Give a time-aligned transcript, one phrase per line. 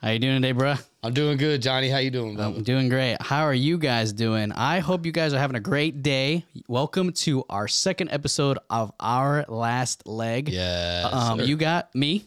[0.00, 0.80] How you doing today, bruh?
[1.02, 1.88] I'm doing good, Johnny.
[1.88, 2.44] How you doing, bro?
[2.46, 3.20] I'm doing great.
[3.20, 4.52] How are you guys doing?
[4.52, 6.44] I hope you guys are having a great day.
[6.68, 10.50] Welcome to our second episode of Our Last Leg.
[10.50, 11.12] yes.
[11.12, 12.26] Um, you got me,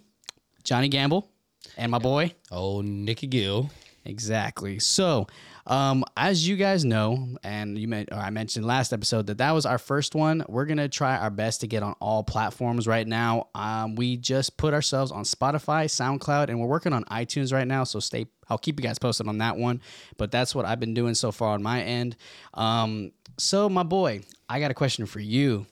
[0.66, 1.30] Johnny Gamble,
[1.78, 2.34] and my boy.
[2.52, 3.70] oh, Nikki Gill.
[4.04, 4.80] Exactly.
[4.80, 5.28] So,
[5.72, 9.66] um, as you guys know, and you or I mentioned last episode that that was
[9.66, 10.44] our first one.
[10.50, 13.48] We're gonna try our best to get on all platforms right now.
[13.56, 17.86] Um, we just put ourselves on Spotify, SoundCloud, and we're working on iTunes right now.
[17.86, 18.26] So stay.
[18.50, 19.80] I'll keep you guys posted on that one.
[20.18, 22.18] But that's what I've been doing so far on my end.
[22.54, 25.68] Um, so my boy, I got a question for you.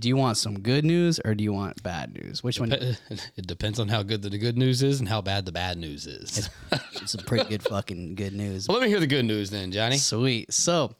[0.00, 2.42] Do you want some good news or do you want bad news?
[2.42, 2.72] Which one?
[3.36, 6.06] It depends on how good the good news is and how bad the bad news
[6.06, 6.48] is.
[7.02, 8.68] It's a pretty good fucking good news.
[8.68, 9.96] well, let me hear the good news then, Johnny.
[9.96, 10.52] Sweet.
[10.52, 10.94] So,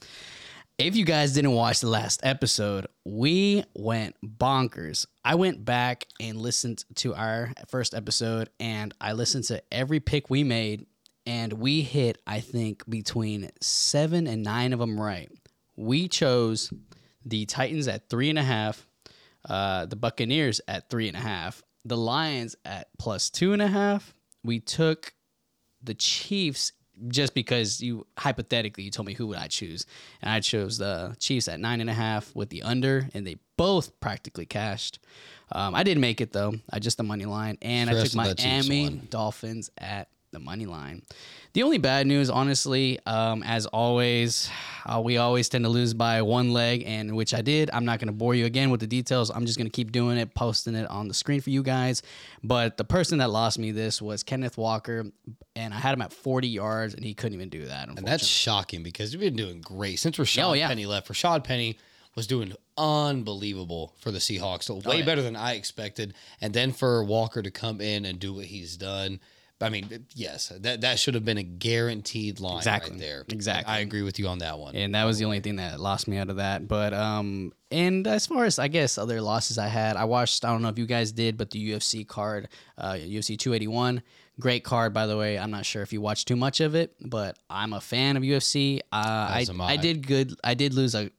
[0.79, 5.07] if you guys didn't watch the last episode, we went bonkers.
[5.25, 10.31] I went back and listened to our first episode and I listened to every pick
[10.31, 10.87] we made
[11.27, 15.31] and we hit, I think, between seven and nine of them right.
[15.77, 16.73] We chose
[17.25, 18.87] the Titans at three and a half,
[19.49, 23.69] uh, the Buccaneers at three and a half, the Lions at plus two and a
[23.69, 24.15] half.
[24.45, 25.15] We took
[25.83, 26.73] the Chiefs
[27.09, 29.87] just because you hypothetically you told me who would I choose,
[30.21, 33.37] and I chose the Chiefs at nine and a half with the under, and they
[33.57, 34.99] both practically cashed.
[35.53, 36.55] Um, I didn't make it though.
[36.71, 39.01] I just the money line, and I took Miami.
[39.11, 41.03] Dolphins at the money line.
[41.55, 44.49] The only bad news, honestly, um, as always,
[44.87, 47.69] uh, we always tend to lose by one leg, and which I did.
[47.73, 49.31] I'm not going to bore you again with the details.
[49.31, 52.03] I'm just going to keep doing it, posting it on the screen for you guys.
[52.45, 55.07] But the person that lost me this was Kenneth Walker,
[55.57, 57.89] and I had him at 40 yards, and he couldn't even do that.
[57.89, 60.69] And that's shocking because you've been doing great since Rashad Oh, yeah.
[60.69, 61.09] Penny left.
[61.09, 61.77] Rashad Penny
[62.15, 65.05] was doing unbelievable for the Seahawks, so way Oh, yeah.
[65.05, 66.15] better than I expected.
[66.41, 69.19] And then for Walker to come in and do what he's done,
[69.63, 72.93] I mean, yes, that that should have been a guaranteed line Exactly.
[72.93, 73.25] right there.
[73.29, 73.73] Exactly.
[73.73, 74.75] I agree with you on that one.
[74.75, 76.67] and that was the only thing that lost me out of that.
[76.67, 80.45] But um, and as far as I guess other losses I had, I watched.
[80.45, 82.49] I don't know if you guys did, but the UFC card,
[82.79, 84.03] uh, UFC 281,
[84.41, 85.39] great card by the way.
[85.39, 88.23] I'm not sure if you watched too much of it, but I'm a fan of
[88.23, 88.81] UFC.
[88.93, 89.77] Uh, I I.
[89.77, 90.35] did good.
[90.43, 91.11] I did lose a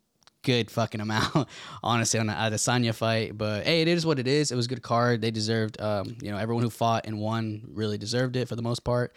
[0.44, 1.48] good fucking amount,
[1.84, 3.38] honestly, on the Adesanya fight.
[3.38, 4.52] But hey, it is what it is.
[4.52, 5.22] It was a good card.
[5.22, 5.80] They deserved.
[5.82, 9.14] Um, you know, everyone who fought and won really deserved it for the most part.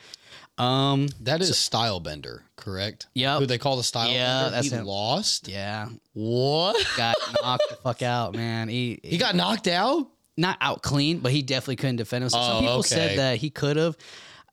[0.59, 3.07] Um, That is style bender, correct?
[3.15, 3.39] Yeah.
[3.39, 4.13] Who they call the Stylebender?
[4.15, 4.85] Yeah, that's he him.
[4.85, 5.49] lost.
[5.49, 6.77] yeah, What?
[6.97, 8.69] got knocked the fuck out, man.
[8.69, 10.07] He He got knocked out.
[10.37, 12.45] not out clean, but he definitely couldn't defend himself.
[12.47, 12.89] Some Oh, people okay.
[12.89, 13.97] said that he could have.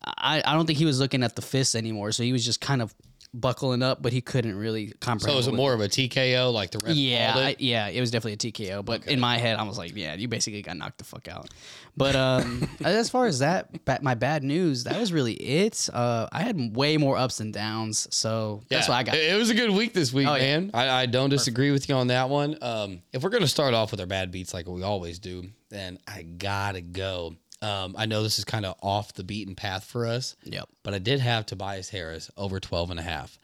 [0.03, 2.59] I, I don't think he was looking at the fists anymore, so he was just
[2.61, 2.95] kind of
[3.33, 5.35] buckling up, but he couldn't really comprehend.
[5.35, 8.11] So is it more of a TKO like the ref Yeah, I, yeah, it was
[8.11, 8.83] definitely a TKO.
[8.83, 11.49] But in my head, I was like, yeah, you basically got knocked the fuck out.
[11.95, 15.89] But um, as far as that, ba- my bad news, that was really it.
[15.93, 19.15] Uh, I had way more ups and downs, so that's Yeah, why I got.
[19.15, 20.59] It, was a good week this week, Oh, yeah.
[20.59, 20.71] man.
[20.73, 22.57] I, I don't disagree with you on that one.
[22.61, 25.99] Um, if we're gonna start off with our bad beats like we always do, then
[26.07, 27.35] I gotta go.
[27.61, 30.67] Um, I know this is kind of off the beaten path for us, Yep.
[30.83, 33.37] but I did have Tobias Harris over 12 and a half.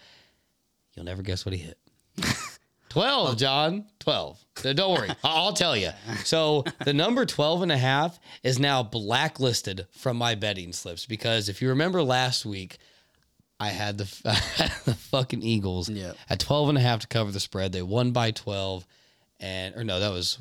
[0.95, 1.77] You'll never guess what he hit.
[2.89, 3.85] 12, John.
[3.99, 4.43] 12.
[4.73, 5.09] Don't worry.
[5.23, 5.91] I'll tell you.
[6.23, 11.49] So the number 12 and a half is now blacklisted from my betting slips because
[11.49, 12.77] if you remember last week,
[13.59, 14.05] I had the,
[14.85, 16.13] the fucking Eagles Yeah.
[16.29, 17.71] at 12 and a half to cover the spread.
[17.71, 18.87] They won by 12
[19.39, 20.39] and or no, that was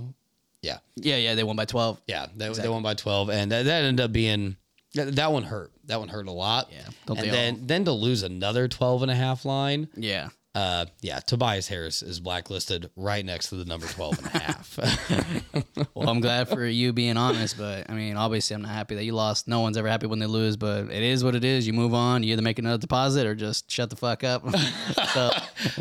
[0.62, 0.78] yeah.
[0.96, 2.00] Yeah, yeah, they won by twelve.
[2.06, 4.56] Yeah, they, they won by 12 and that, that ended up being
[4.94, 5.72] that, that one hurt.
[5.84, 6.70] That one hurt a lot.
[6.72, 10.28] Yeah, And then then to lose another 12 and a half line Yeah.
[10.56, 14.78] Uh, yeah, Tobias Harris is blacklisted right next to the number 12 and a half.
[15.94, 19.04] Well, I'm glad for you being honest, but I mean, obviously, I'm not happy that
[19.04, 19.48] you lost.
[19.48, 21.66] No one's ever happy when they lose, but it is what it is.
[21.66, 22.22] You move on.
[22.22, 24.44] You either make another deposit or just shut the fuck up.
[25.14, 25.30] so,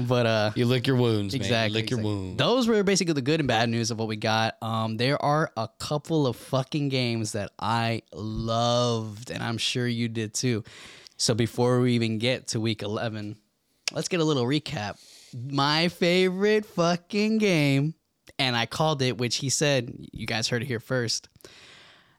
[0.07, 1.41] but uh, you lick your wounds, man.
[1.41, 2.15] exactly, Lick your exactly.
[2.21, 2.37] wounds.
[2.37, 4.55] Those were basically the good and bad news of what we got.
[4.61, 10.07] Um, there are a couple of fucking games that I loved, and I'm sure you
[10.07, 10.63] did too.
[11.17, 13.37] So before we even get to week 11,
[13.91, 14.97] let's get a little recap.
[15.33, 17.93] My favorite fucking game,
[18.39, 21.27] and I called it, which he said, you guys heard it here first.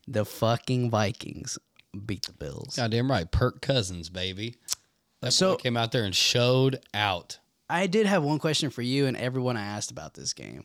[0.09, 1.59] The fucking Vikings
[2.05, 2.77] beat the Bills.
[2.77, 3.31] Goddamn right.
[3.31, 4.55] Kirk Cousins, baby.
[5.23, 7.39] That So- came out there and showed out.
[7.69, 10.65] I did have one question for you and everyone I asked about this game.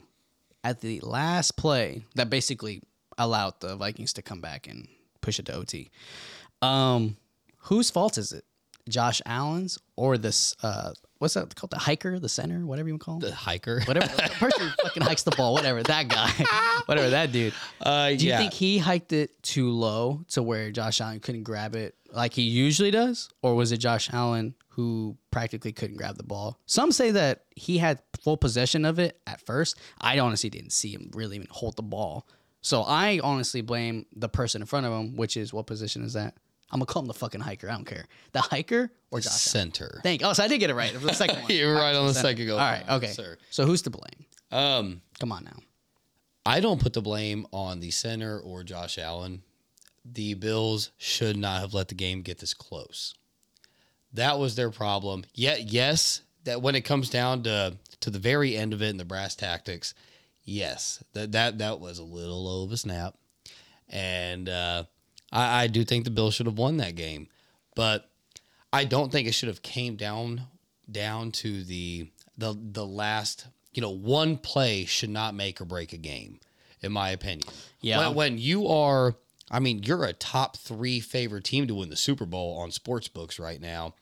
[0.63, 2.83] At the last play, that basically
[3.17, 4.87] allowed the Vikings to come back and
[5.21, 5.89] push it to OT.
[6.61, 7.17] Um,
[7.57, 8.45] whose fault is it?
[8.91, 10.55] Josh Allen's or this?
[10.61, 11.71] Uh, what's that called?
[11.71, 13.21] The hiker, the center, whatever you want to call him.
[13.21, 13.81] The hiker.
[13.85, 16.29] Whatever the person who fucking hikes the ball, whatever that guy,
[16.85, 17.53] whatever that dude.
[17.81, 18.37] Uh, Do you yeah.
[18.37, 22.43] think he hiked it too low to where Josh Allen couldn't grab it like he
[22.43, 26.59] usually does, or was it Josh Allen who practically couldn't grab the ball?
[26.65, 29.77] Some say that he had full possession of it at first.
[29.99, 32.27] I honestly didn't see him really even hold the ball.
[32.61, 36.13] So I honestly blame the person in front of him, which is what position is
[36.13, 36.35] that?
[36.71, 37.69] I'm gonna call him the fucking hiker.
[37.69, 38.05] I don't care.
[38.31, 39.39] The hiker or Josh Allen?
[39.71, 39.99] Center.
[40.03, 40.23] Thank.
[40.23, 40.91] Oh, so I did get it right.
[40.91, 41.51] for The second one.
[41.51, 42.29] You're right on the Center.
[42.29, 42.53] second go.
[42.57, 42.89] All right.
[42.89, 43.07] Okay.
[43.07, 43.37] sir.
[43.49, 44.25] So who's to blame?
[44.51, 45.57] Um, Come on now.
[46.45, 49.43] I don't put the blame on the center or Josh Allen.
[50.03, 53.13] The Bills should not have let the game get this close.
[54.13, 55.23] That was their problem.
[55.35, 58.99] Yet, yes, that when it comes down to to the very end of it and
[58.99, 59.93] the brass tactics,
[60.43, 63.13] yes, that that that was a little low of a snap,
[63.87, 64.85] and uh,
[65.31, 67.27] I, I do think the Bills should have won that game,
[67.75, 68.09] but
[68.73, 70.43] I don't think it should have came down
[70.89, 73.47] down to the the the last.
[73.73, 76.41] You know, one play should not make or break a game,
[76.81, 77.47] in my opinion.
[77.79, 78.07] Yeah.
[78.07, 79.15] When, when you are,
[79.49, 83.07] I mean, you're a top three favorite team to win the Super Bowl on sports
[83.07, 83.95] books right now,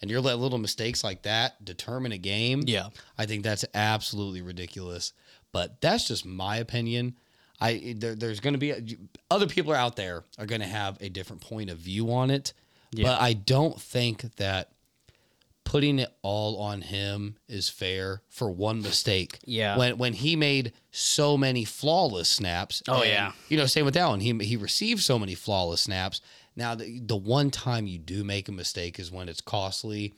[0.00, 2.62] and you're letting little mistakes like that determine a game.
[2.66, 2.90] Yeah.
[3.18, 5.12] I think that's absolutely ridiculous.
[5.50, 7.16] But that's just my opinion.
[7.60, 8.98] I there, there's going to be
[9.30, 12.30] other people are out there are going to have a different point of view on
[12.30, 12.52] it.
[12.92, 13.04] Yeah.
[13.08, 14.70] But I don't think that
[15.64, 19.38] putting it all on him is fair for one mistake.
[19.44, 19.76] Yeah.
[19.76, 22.82] When when he made so many flawless snaps.
[22.88, 23.32] Oh, and, yeah.
[23.48, 24.20] You know, same with that one.
[24.20, 26.20] He he received so many flawless snaps.
[26.54, 30.14] Now the, the one time you do make a mistake is when it's costly.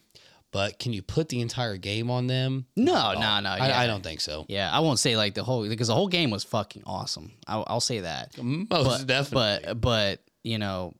[0.51, 2.67] But can you put the entire game on them?
[2.75, 3.51] No, no, no.
[3.51, 3.81] I, yeah.
[3.81, 4.47] I don't think so.
[4.49, 7.33] Yeah, I won't say like the whole because the whole game was fucking awesome.
[7.47, 8.37] I'll, I'll say that.
[8.43, 9.67] Most but, definitely.
[9.67, 10.95] But but you know,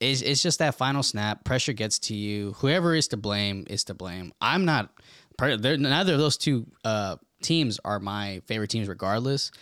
[0.00, 1.44] it's it's just that final snap.
[1.44, 2.52] Pressure gets to you.
[2.54, 4.32] Whoever is to blame is to blame.
[4.40, 4.90] I'm not.
[5.38, 9.52] part of- they're- Neither of those two uh, teams are my favorite teams, regardless.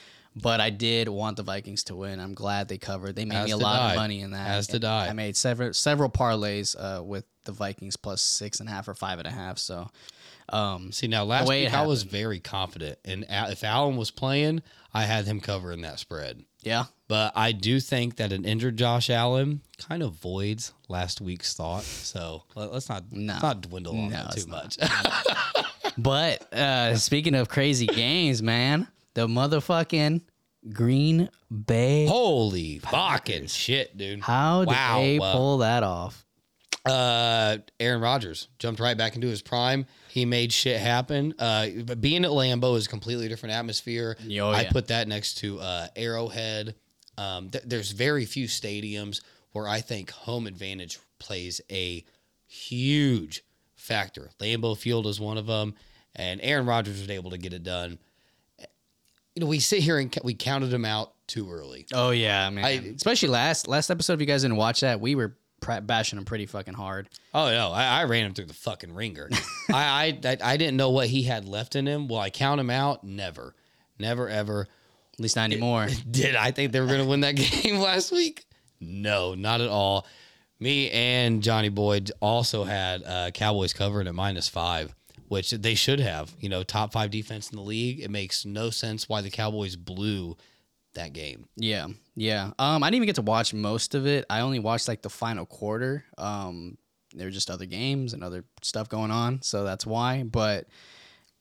[0.40, 2.20] But I did want the Vikings to win.
[2.20, 3.16] I'm glad they covered.
[3.16, 3.90] They made As me a lot I.
[3.90, 4.48] of money in that.
[4.48, 5.08] As did I.
[5.08, 8.94] I made several several parlays uh, with the Vikings plus six and a half or
[8.94, 9.58] five and a half.
[9.58, 9.88] So
[10.50, 14.62] um, See now, last week I was very confident, and if Allen was playing,
[14.94, 16.42] I had him covering that spread.
[16.62, 21.52] yeah, But I do think that an injured Josh Allen kind of voids last week's
[21.54, 21.82] thought.
[21.84, 23.32] So let- let's not No.
[23.34, 24.78] let's not dwindle on No, that too much.
[25.98, 28.86] But uh, speaking of crazy games, man,
[29.18, 30.20] the motherfucking
[30.72, 31.28] Green
[31.66, 32.06] Bay.
[32.06, 34.20] Holy fucking shit, dude!
[34.20, 36.24] How did Wow, they uh, pull that off?
[36.86, 39.86] Uh, Aaron Rodgers jumped right back into his prime.
[40.08, 41.34] He made shit happen.
[41.36, 44.16] Uh, but being at Lambeau is a completely different atmosphere.
[44.40, 46.76] Oh, I put that next to uh, Arrowhead.
[47.18, 52.04] Um, th- there's very few stadiums where I think home advantage plays a
[52.46, 53.42] huge
[53.74, 54.30] factor.
[54.38, 55.74] Lambeau Field is one of them,
[56.14, 57.98] and Aaron Rodgers was able to get it done.
[59.38, 61.86] You know, we sit here and we counted him out too early.
[61.94, 62.64] Oh yeah, man.
[62.64, 64.14] I- Especially last last episode.
[64.14, 65.36] If you guys didn't watch that, we were
[65.82, 67.08] bashing him pretty fucking hard.
[67.32, 69.30] Oh no, I, I ran him through the fucking ringer.
[69.72, 72.08] I, I I didn't know what he had left in him.
[72.08, 73.04] Will I count him out?
[73.04, 73.54] Never,
[73.96, 74.62] never, ever.
[75.12, 75.86] At least not anymore.
[76.10, 78.44] Did I think they were going to win that game last week?
[78.80, 80.04] No, not at all.
[80.58, 84.92] Me and Johnny Boyd also had uh, Cowboys covered at minus five,
[85.28, 86.34] which they should have.
[86.40, 88.00] You know, top five defense in the league.
[88.00, 90.36] It makes no sense why the Cowboys blew
[90.94, 91.46] that game.
[91.56, 91.86] Yeah,
[92.16, 92.50] yeah.
[92.58, 94.24] Um, I didn't even get to watch most of it.
[94.28, 96.04] I only watched like the final quarter.
[96.16, 96.76] Um,
[97.14, 100.24] there were just other games and other stuff going on, so that's why.
[100.24, 100.66] But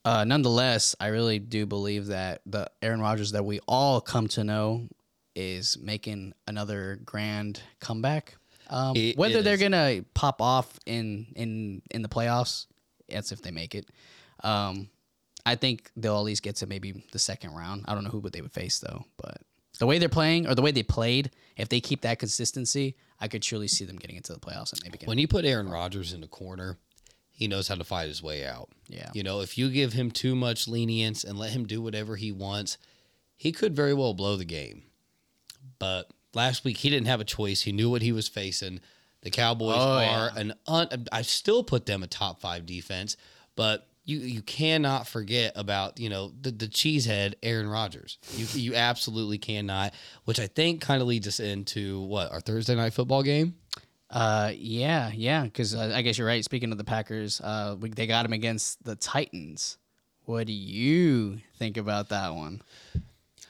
[0.05, 4.43] uh, nonetheless, I really do believe that the Aaron Rodgers that we all come to
[4.43, 4.87] know
[5.35, 8.35] is making another grand comeback.
[8.69, 12.65] Um, whether they're gonna pop off in in in the playoffs,
[13.09, 13.89] that's if they make it.
[14.43, 14.89] Um,
[15.45, 17.85] I think they'll at least get to maybe the second round.
[17.87, 19.41] I don't know who would they would face though, but
[19.79, 23.27] the way they're playing or the way they played, if they keep that consistency, I
[23.27, 24.99] could truly see them getting into the playoffs and maybe.
[25.05, 26.77] When you put Aaron Rodgers in the corner,
[27.31, 28.69] he knows how to fight his way out.
[28.87, 29.09] Yeah.
[29.13, 32.31] You know, if you give him too much lenience and let him do whatever he
[32.31, 32.77] wants,
[33.35, 34.83] he could very well blow the game.
[35.79, 37.61] But last week he didn't have a choice.
[37.61, 38.79] He knew what he was facing.
[39.21, 40.31] The Cowboys Oh, are yeah.
[40.39, 43.17] an un, I still put them a top 5 defense,
[43.55, 48.17] but you you cannot forget about, you know, the the cheesehead Aaron Rodgers.
[48.35, 49.93] You you absolutely cannot,
[50.23, 53.55] which I think kind of leads us into what, our Thursday night football game?
[54.09, 56.41] Uh, yeah, yeah, because uh, I guess you're right.
[56.41, 59.77] Speaking of the Packers, uh, we, they got him against the Titans.
[60.23, 62.61] What do you think about that one?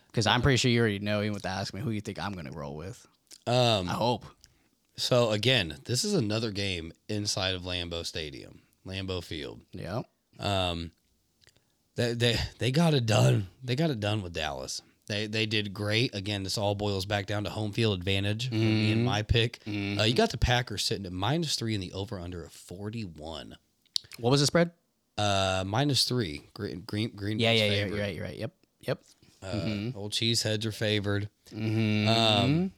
[0.08, 1.22] Because I'm pretty sure you already know.
[1.22, 3.06] Even with to ask me who you think I'm going to roll with.
[3.46, 4.26] Um I hope.
[4.98, 9.62] So again, this is another game inside of Lambeau Stadium, Lambeau Field.
[9.72, 10.02] Yeah.
[10.40, 10.92] Um,
[11.96, 13.48] they they they got it done.
[13.64, 14.82] They got it done with Dallas.
[15.08, 16.14] They they did great.
[16.16, 18.92] Again, this all boils back down to home field advantage Mm-hmm.
[18.94, 19.60] and my pick.
[19.68, 23.04] Uh, you got the Packers sitting at minus three in the over under of forty
[23.04, 23.56] one.
[24.20, 24.72] What was the spread?
[25.18, 26.50] Uh, minus three.
[26.54, 27.40] Green Green Green.
[27.40, 27.86] Yeah, yeah, yeah.
[27.86, 28.16] You're right.
[28.16, 28.38] You're right.
[28.38, 28.52] Yep.
[28.82, 29.00] Yep.
[29.44, 31.30] Uh, Old cheeseheads are favored.
[31.52, 32.08] Mm-hmm.
[32.08, 32.72] Um,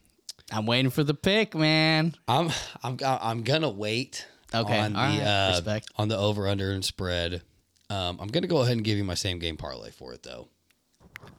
[0.52, 2.16] I'm waiting for the pick, man.
[2.28, 2.50] I'm
[2.84, 4.26] I'm I'm gonna wait.
[4.54, 5.92] Okay, On the all right, uh, respect.
[5.98, 7.44] on the over under and spread.
[7.90, 10.48] Um, I'm gonna go ahead and give you my same game parlay for it though.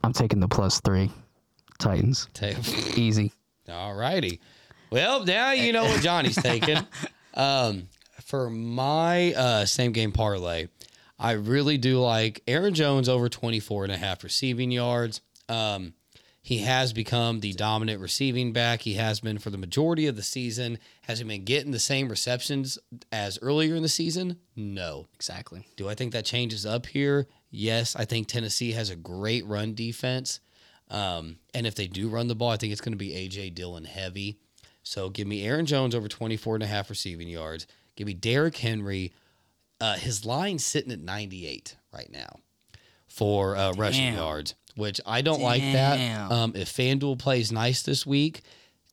[0.04, 1.10] I'm taking the plus three.
[1.78, 2.28] Titans.
[2.96, 3.32] Easy.
[3.68, 4.40] All righty.
[4.90, 6.78] Well, now you know what Johnny's taking.
[7.34, 7.88] Um,
[8.24, 10.66] for my uh, same game parlay,
[11.18, 15.20] I really do like Aaron Jones over 24 and a half receiving yards.
[15.48, 15.94] Um,
[16.42, 18.82] he has become the dominant receiving back.
[18.82, 20.78] He has been for the majority of the season.
[21.02, 22.78] Has he been getting the same receptions
[23.12, 24.36] as earlier in the season?
[24.56, 25.06] No.
[25.14, 25.66] Exactly.
[25.76, 27.26] Do I think that changes up here?
[27.50, 27.94] Yes.
[27.94, 30.40] I think Tennessee has a great run defense.
[30.88, 33.50] Um, and if they do run the ball, I think it's going to be A.J.
[33.50, 34.38] Dillon heavy.
[34.82, 37.66] So give me Aaron Jones over 24 and a half receiving yards.
[37.96, 39.12] Give me Derrick Henry.
[39.78, 42.40] Uh, his line's sitting at 98 right now
[43.06, 44.16] for uh, rushing Damn.
[44.16, 46.30] yards, which I don't like that.
[46.32, 48.42] Um, if FanDuel plays nice this week,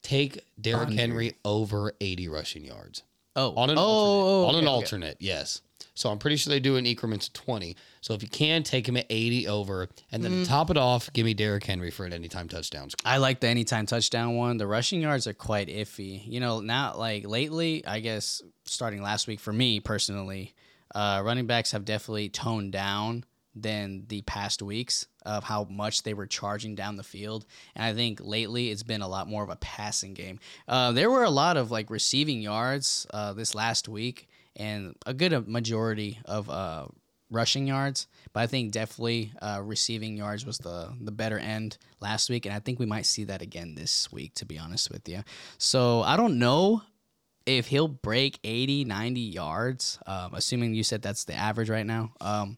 [0.03, 3.03] take Derrick Henry over 80 rushing yards
[3.35, 3.53] Oh.
[3.55, 4.23] on an oh, alternate.
[4.27, 5.61] oh, on an okay, alternate, yes.
[5.93, 7.75] So I'm pretty sure they do an in increments of 20.
[8.01, 9.89] So if you can, take him at 80 over.
[10.11, 10.43] And then Mm.
[10.43, 13.11] to top it off, give me Derrick Henry for an anytime touchdown score.
[13.11, 14.57] I like the anytime touchdown one.
[14.57, 16.21] The rushing yards are quite iffy.
[16.27, 20.53] You know, not like lately, I guess starting last week for me personally,
[20.93, 23.23] uh, running backs have definitely toned down
[23.55, 27.45] than the past weeks of how much they were charging down the field.
[27.75, 30.39] And I think lately it's been a lot more of a passing game.
[30.67, 35.13] Uh, there were a lot of like receiving yards uh, this last week and a
[35.13, 36.85] good majority of uh,
[37.29, 42.29] rushing yards, but I think definitely uh, receiving yards was the the better end last
[42.29, 44.33] week, and I think we might see that again this week.
[44.35, 45.23] To be honest with you,
[45.57, 46.81] so I don't know
[47.45, 49.99] if he'll break 80, 90 yards.
[50.05, 52.13] Um, assuming you said that's the average right now.
[52.19, 52.57] Um,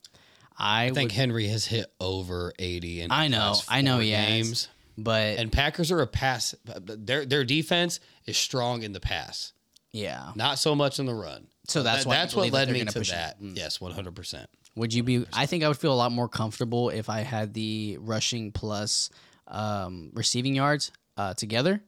[0.59, 4.27] I, I think would- Henry has hit over 80 in I know, I know has.
[4.27, 4.67] games.
[4.97, 6.53] but And Packers are a pass.
[6.65, 9.53] Their their defense is strong in the pass,
[9.91, 10.31] yeah.
[10.35, 11.47] not so much in the run.
[11.67, 13.41] So that's That- why that's what believe that led me to that.
[13.41, 13.55] Mm.
[13.55, 14.45] Yes, 100%.
[14.75, 15.25] Would you be?
[15.33, 19.09] I think I would feel a lot more comfortable if I had the rushing plus
[19.47, 21.81] um, receiving yards uh, together.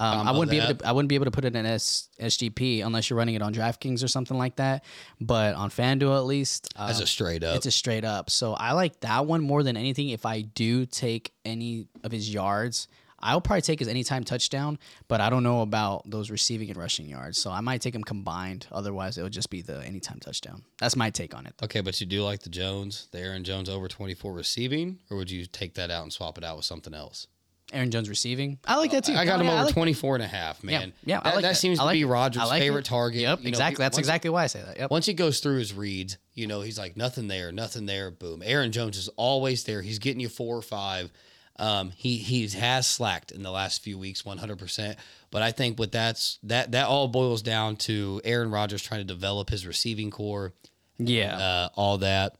[0.00, 0.86] Um, I wouldn't be able to.
[0.86, 3.52] I wouldn't be able to put it in S, SGP unless you're running it on
[3.52, 4.82] DraftKings or something like that.
[5.20, 7.54] But on FanDuel, at least, uh, As a straight up.
[7.54, 8.30] it's a straight up.
[8.30, 10.08] So I like that one more than anything.
[10.08, 12.88] If I do take any of his yards,
[13.22, 14.78] I'll probably take his anytime touchdown.
[15.06, 18.02] But I don't know about those receiving and rushing yards, so I might take them
[18.02, 18.66] combined.
[18.72, 20.62] Otherwise, it would just be the anytime touchdown.
[20.78, 21.52] That's my take on it.
[21.62, 25.30] Okay, but you do like the Jones, the Aaron Jones over 24 receiving, or would
[25.30, 27.26] you take that out and swap it out with something else?
[27.72, 28.58] Aaron Jones receiving.
[28.66, 29.12] I like that too.
[29.14, 30.92] I got Oh, him yeah, I over like- 24 and a half, man.
[31.04, 31.56] Yeah, yeah, I that, like that that.
[31.56, 32.84] seems I to be Rodgers' like favorite it.
[32.88, 33.20] target.
[33.22, 33.82] Yep, You know, exactly.
[33.84, 34.76] That's once- exactly why I say that.
[34.78, 34.90] Yep.
[34.90, 38.42] Once he goes through his reads, you know, he's like nothing there, nothing there, boom.
[38.44, 39.82] Aaron Jones is always there.
[39.82, 41.10] He's getting you four or five.
[41.56, 44.96] Um, he he has slacked in the last few weeks, 100%.
[45.30, 49.04] But I think what that's that that all boils down to Aaron Rodgers trying to
[49.04, 50.54] develop his receiving core,
[50.98, 51.36] Yeah.
[51.36, 52.36] uh, all that.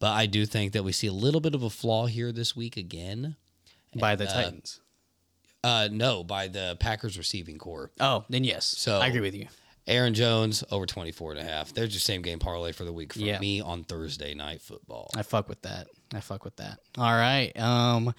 [0.00, 2.54] But I do think that we see a little bit of a flaw here this
[2.56, 3.36] week again.
[3.96, 4.80] By the uh, Titans.
[5.62, 7.90] Uh, no, by the Packers receiving core.
[8.00, 8.66] Oh, then yes.
[8.66, 9.46] so- I agree with you.
[9.86, 11.74] Aaron Jones over 24 and a half.
[11.74, 13.38] There's your same game parlay for the week for Yeah.
[13.38, 15.10] me on Thursday night football.
[15.14, 15.88] I fuck with that.
[16.14, 16.78] I fuck with that.
[16.96, 17.52] All right.
[17.60, 18.14] Um,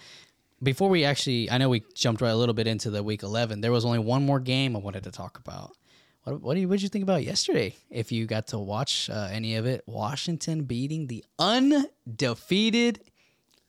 [0.61, 3.61] before we actually, I know we jumped right a little bit into the week eleven.
[3.61, 5.71] There was only one more game I wanted to talk about.
[6.23, 7.75] What what do you what did you think about yesterday?
[7.89, 12.99] If you got to watch uh, any of it, Washington beating the undefeated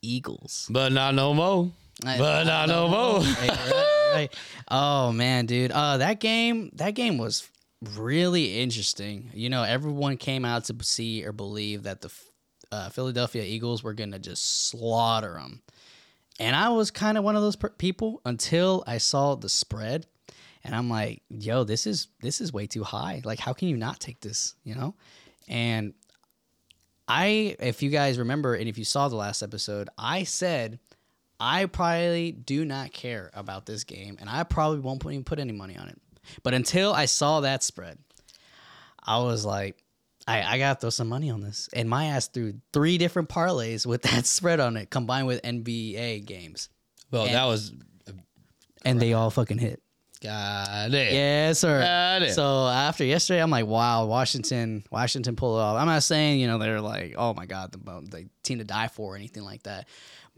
[0.03, 0.67] Eagles.
[0.71, 1.71] But not no more.
[2.05, 3.21] I- But not no more.
[3.21, 4.35] Right, right, right.
[4.69, 5.71] Oh man, dude.
[5.73, 7.49] Uh, that game, that game was
[7.97, 9.31] really interesting.
[9.35, 12.11] You know, everyone came out to see or believe that the
[12.73, 15.63] uh, Philadelphia Eagles were gonna just slaughter them,
[16.41, 20.07] and I was kind of one of those per- people until I saw the spread,
[20.65, 23.23] and I'm like, yo, this is this is way too high.
[23.25, 24.55] Like, how can you not take this?
[24.65, 24.95] You know,
[25.49, 25.95] and
[27.09, 30.81] I, if you guys remember, and if you saw the last episode, I said
[31.39, 35.39] I probably do not care about this game, and I probably won't put, even put
[35.39, 36.01] any money on it.
[36.43, 37.99] But until I saw that spread,
[39.05, 39.77] I was like,
[40.27, 41.69] I, I gotta throw some money on this.
[41.73, 46.25] And my ass threw three different parlays with that spread on it, combined with NBA
[46.25, 46.69] games,
[47.11, 47.73] Well, And- that was
[48.85, 49.83] and they all fucking hit.
[50.23, 51.13] God damn.
[51.15, 51.81] Yes, sir.
[51.81, 52.33] Got it.
[52.35, 55.77] So after yesterday, I'm like, wow, Washington, Washington pulled it off.
[55.77, 58.89] I'm not saying you know they're like, oh my god, the, the team to die
[58.89, 59.89] for or anything like that,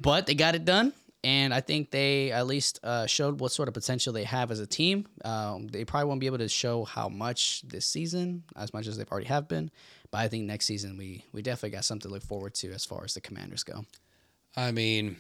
[0.01, 0.93] but they got it done.
[1.25, 4.61] and I think they at least uh, showed what sort of potential they have as
[4.61, 5.07] a team.
[5.25, 8.97] Um, they probably won't be able to show how much this season, as much as
[8.97, 9.71] they've already have been,
[10.11, 12.85] but I think next season we we definitely got something to look forward to as
[12.85, 13.85] far as the Commanders go.
[14.57, 15.17] I mean,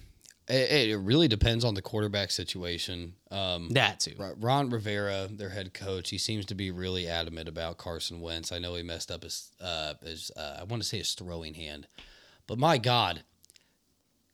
[0.48, 3.14] it, it really depends on the quarterback situation.
[3.30, 4.14] Um, That too.
[4.38, 8.50] Ron- Rivera, their head coach, he seems to be really adamant about Carson Wentz.
[8.52, 11.54] I know he messed up his, uh, his uh, I want to say his throwing
[11.54, 11.86] hand,
[12.46, 13.22] but my God,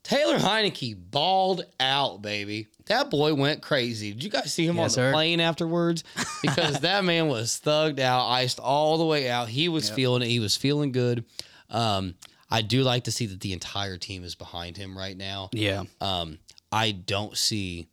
[0.04, 2.68] Taylor Heinicke balled out, baby.
[2.86, 4.12] That boy went crazy.
[4.12, 5.12] Did you guys see him Yes, on the sir.
[5.12, 6.04] plane afterwards?
[6.42, 9.48] Because that man was thugged out, iced all the way out.
[9.48, 10.28] He was feeling it.
[10.28, 11.24] He was feeling good.
[11.70, 12.14] Um,
[12.50, 15.48] I do like to see that the entire team is behind him right now.
[15.52, 15.84] Yeah.
[16.02, 16.38] Um,
[16.70, 17.88] I don't see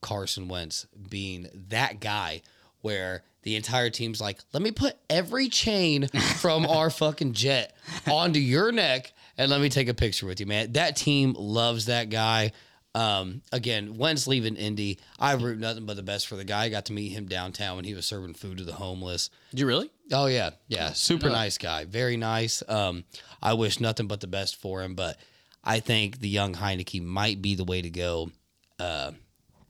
[0.00, 2.42] Carson Wentz being that guy
[2.82, 6.06] where the entire team's like, let me put every chain
[6.38, 7.74] from our fucking jet
[8.06, 10.72] onto your neck and let me take a picture with you, man.
[10.72, 12.52] That team loves that guy.
[12.94, 14.98] Um, again, Wentz leaving Indy.
[15.18, 16.64] I root nothing but the best for the guy.
[16.64, 19.28] I got to meet him downtown when he was serving food to the homeless.
[19.50, 19.90] Did you really?
[20.12, 22.62] Oh yeah, yeah, super nice guy, very nice.
[22.66, 23.04] Um,
[23.42, 25.18] I wish nothing but the best for him, but
[25.62, 28.30] I think the young Heinicke might be the way to go
[28.78, 29.10] uh,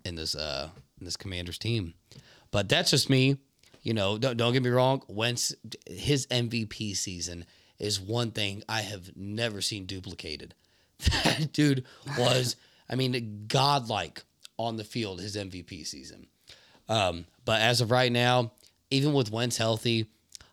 [0.04, 0.68] in this uh,
[1.00, 1.94] in this Commanders team.
[2.52, 3.38] But that's just me.
[3.82, 5.02] You know, don't, don't get me wrong.
[5.08, 5.54] Wentz,
[5.87, 7.44] his MVP season
[7.78, 10.54] is one thing I have never seen duplicated.
[11.25, 11.85] That dude
[12.18, 12.56] was,
[12.88, 14.25] I mean, godlike
[14.56, 16.26] on the field his MVP season.
[16.88, 18.52] Um, but as of right now,
[18.90, 20.06] even with Wentz healthy,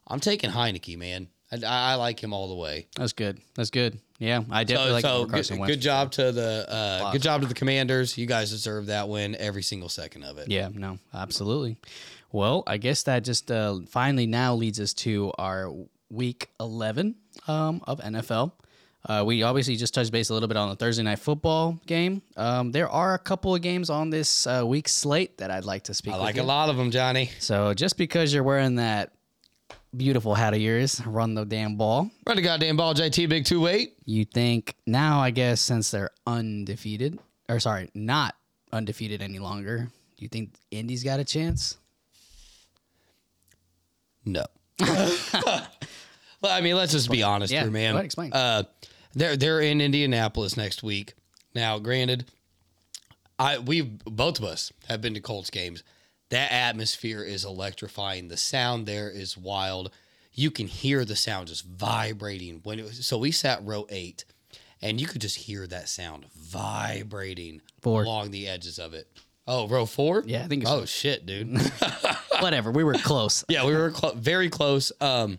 [0.08, 1.28] I'm taking Heinicke, man.
[1.52, 2.88] I, I like him all the way.
[2.98, 3.40] That's good.
[3.56, 4.00] That's good.
[4.20, 5.76] Yeah, I So, definitely like so Carson good, Wentz.
[5.76, 8.18] good job to the uh, good job to the Commanders.
[8.18, 10.50] You guys deserve that win every single second of it.
[10.50, 11.78] Yeah, no, absolutely.
[12.32, 15.72] Well, I guess that just uh, finally now leads us to our
[16.14, 17.16] week 11
[17.48, 18.52] um, of NFL.
[19.06, 22.22] Uh, we obviously just touched base a little bit on the Thursday night football game.
[22.38, 25.84] Um, there are a couple of games on this uh, week slate that I'd like
[25.84, 26.42] to speak I like you.
[26.42, 27.30] a lot of them, Johnny.
[27.40, 29.12] So just because you're wearing that
[29.96, 33.68] beautiful hat of yours, run the damn ball, Run the goddamn ball, JT, big two
[33.68, 33.96] eight.
[34.06, 38.36] you think now, I guess, since they're undefeated, or sorry, not
[38.72, 41.76] undefeated any longer, you think Indy's got a chance?
[44.26, 44.46] No.
[46.44, 47.94] well, I mean, let's just be honest Yeah, here, man.
[47.94, 48.34] go ahead, explain.
[48.34, 48.64] Uh,
[49.16, 51.14] they're they're in Indianapolis next week.
[51.56, 52.26] Now, granted,
[53.40, 55.84] I we both of us have been to Colts games.
[56.30, 58.28] That atmosphere is electrifying.
[58.28, 59.92] The sound there is wild.
[60.34, 64.26] You can hear the sound just vibrating when it was, so we sat row eight,
[64.82, 68.04] and you could just hear that sound vibrating Four.
[68.04, 69.08] along the edges of it.
[69.46, 70.24] Oh, row four?
[70.26, 71.60] Yeah, I think it's Oh shit, dude.
[72.40, 73.44] Whatever, we were close.
[73.50, 74.92] Yeah, we were very close.
[75.02, 75.38] Um,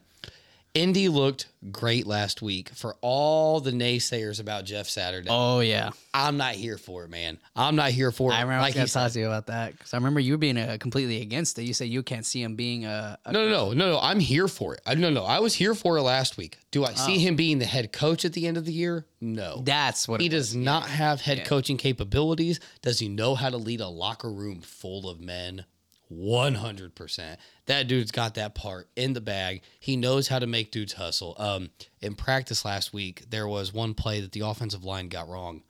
[0.75, 2.71] Indy looked great last week.
[2.71, 7.39] For all the naysayers about Jeff Saturday, Oh yeah, I'm not here for it, man.
[7.55, 8.35] I'm not here for it.
[8.35, 10.59] I remember like I was talking to you about that because I remember you being
[10.59, 11.63] uh, completely against it.
[11.63, 14.01] You said you can't see him being a, a No, no, no, no, no.
[14.01, 14.81] I'm here for it.
[14.85, 15.25] I, no, no.
[15.25, 16.59] I was here for it last week.
[16.73, 16.95] Do I Oh.
[16.95, 19.07] see him being the head coach at the end of the year?
[19.21, 19.63] No.
[19.65, 21.45] That's what he does not have head Yeah.
[21.45, 22.59] coaching capabilities.
[22.83, 25.67] Does he know how to lead a locker room full of men?
[26.13, 27.37] 100%.
[27.67, 29.63] That dude's got that part in the bag.
[29.81, 31.35] He knows how to make dudes hustle.
[31.39, 35.63] Um, in practice last week, there was one play that the offensive line got wrong.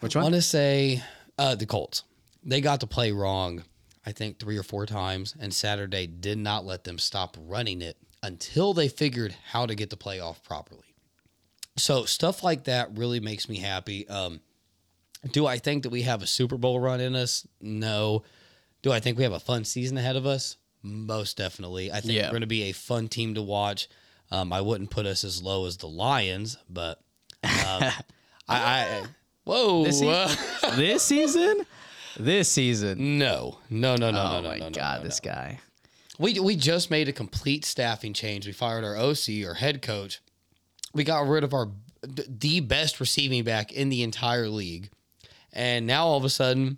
[0.00, 0.22] Which one?
[0.22, 1.02] I want to say
[1.38, 2.02] uh, the Colts.
[2.42, 3.64] They got the play wrong,
[4.06, 7.96] I think, three or four times, and Saturday did not let them stop running it
[8.22, 10.94] until they figured how to get the play off properly.
[11.76, 14.08] So stuff like that really makes me happy.
[14.08, 14.40] Um,
[15.32, 17.46] do I think that we have a Super Bowl run in us?
[17.60, 18.22] No.
[18.84, 20.58] Do I think we have a fun season ahead of us?
[20.82, 21.90] Most definitely.
[21.90, 22.24] I think Yeah.
[22.26, 23.88] we're going to be a fun team to watch.
[24.30, 26.98] Um, I wouldn't put us as low as the Lions, but
[27.42, 27.50] um,
[27.82, 27.94] I,
[28.48, 29.04] I
[29.44, 30.38] whoa, This season?
[30.76, 31.66] this season?
[32.20, 33.18] This season?
[33.18, 35.60] no, no, no, no, oh no, no, my no, no, god, no, this guy.
[36.18, 38.46] We we just made a complete staffing change.
[38.46, 40.20] We fired our OC, our head coach.
[40.92, 41.70] We got rid of our
[42.02, 44.90] the best receiving back in the entire league,
[45.54, 46.76] and now all of a sudden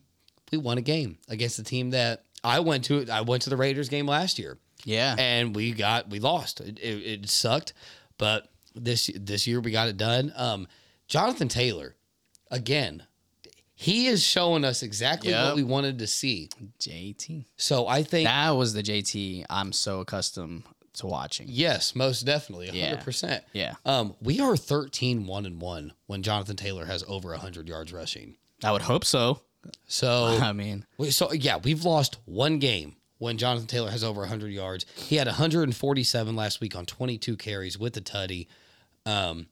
[0.52, 3.06] we won a game against the team that I went to.
[3.10, 5.14] I went to the Raiders game last year, Yeah.
[5.18, 6.60] and we got we lost.
[6.60, 7.72] It, it, it sucked,
[8.18, 10.32] but this this year we got it done.
[10.36, 10.68] Um,
[11.08, 11.96] Jonathan Taylor,
[12.50, 13.02] again,
[13.74, 15.44] he is showing us exactly Yep.
[15.44, 16.48] what we wanted to see.
[16.80, 17.44] JT.
[17.56, 20.62] So I think That was the JT I'm so accustomed
[20.94, 21.46] to watching.
[21.50, 22.70] Yes, most definitely.
[22.72, 22.96] Yeah.
[22.96, 23.42] 100%.
[23.52, 23.74] Yeah.
[23.84, 28.36] Um, we are 13 1 and 1 when Jonathan Taylor has over 100 yards rushing.
[28.64, 29.40] I would hope so.
[29.86, 34.20] So, I mean, we- so yeah, we've lost one game when Jonathan Taylor has over
[34.20, 34.84] 100 yards.
[34.94, 38.46] He had 147 last week on 22 carries with the tutty.
[39.04, 39.46] Um,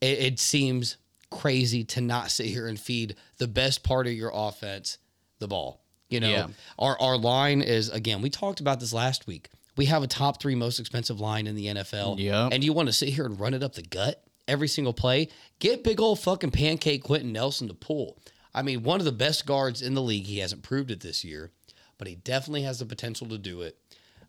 [0.00, 0.96] it, it seems
[1.30, 4.98] crazy to not sit here and feed the best part of your offense
[5.38, 5.80] the ball.
[6.08, 6.46] You know, Yeah.
[6.78, 8.22] our our line is again.
[8.22, 9.48] We talked about this last week.
[9.76, 12.18] We have a top three most expensive line in the NFL.
[12.20, 12.52] Yep.
[12.52, 15.28] And you want to sit here and run it up the gut every single play?
[15.58, 18.18] Get big old fucking pancake Quenton Nelson to pull.
[18.54, 20.24] I mean, one of the best guards in the league.
[20.26, 21.50] He hasn't proved it this year,
[21.98, 23.76] but he definitely has the potential to do it.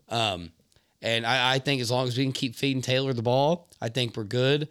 [0.10, 0.52] Um,
[1.02, 3.90] and I, I think as long as we can keep feeding Taylor the ball, I
[3.90, 4.70] think we're good.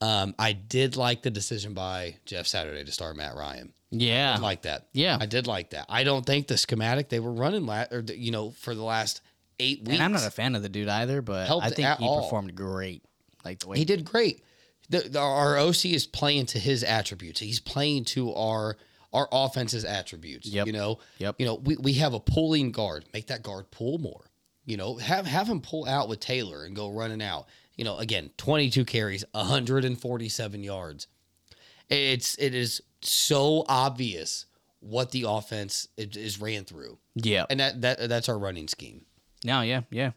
[0.00, 3.72] Um, I did like the decision by Jeff Saturday to start Matt Ryan.
[3.90, 4.34] Yeah.
[4.36, 4.88] I like that.
[4.92, 5.16] Yeah.
[5.20, 5.86] I did like that.
[5.88, 8.82] I don't think the schematic they were running, la- or the- you know, for the
[8.82, 9.20] last
[9.60, 9.92] eight weeks.
[9.94, 12.24] and I'm not a fan of the dude either, but Helped I think he all.
[12.24, 13.02] performed great.
[13.44, 14.42] Like the way he did great.
[14.90, 17.40] The, the, our OC is playing to his attributes.
[17.40, 18.76] He's playing to our
[19.12, 20.48] our offense's attributes.
[20.48, 20.66] Yep.
[20.66, 20.98] You know.
[21.18, 21.36] Yep.
[21.38, 23.04] You know, we, we have a pulling guard.
[23.14, 24.24] Make that guard pull more.
[24.66, 27.46] You know, have have him pull out with Taylor and go running out.
[27.76, 31.06] You know, again, 22 carries, 147 yards.
[31.88, 34.46] It's it is so obvious
[34.80, 37.46] what the offense is, is ran through, Yeah.
[37.50, 39.04] and that that that's our running scheme.
[39.44, 40.12] No, yeah, yeah.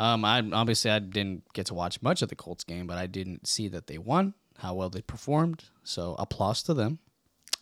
[0.00, 3.06] Um, I obviously I didn't get to watch much of the Colts game, but I
[3.06, 5.64] didn't see that they won, how well they performed.
[5.84, 7.00] So applause to them.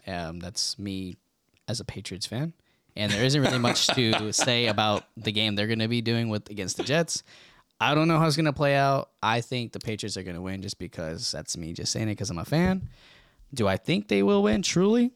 [0.06, 1.16] Um, that's me
[1.66, 2.52] as a Patriots fan,
[2.94, 6.28] and there isn't really much to say about the game they're going to be doing
[6.28, 7.24] with against the Jets.
[7.80, 9.10] I don't know how it's going to play out.
[9.20, 12.12] I think the Patriots are going to win just because that's me just saying it
[12.12, 12.88] because I'm a fan.
[13.52, 14.62] Do I think they will win?
[14.62, 15.12] Truly,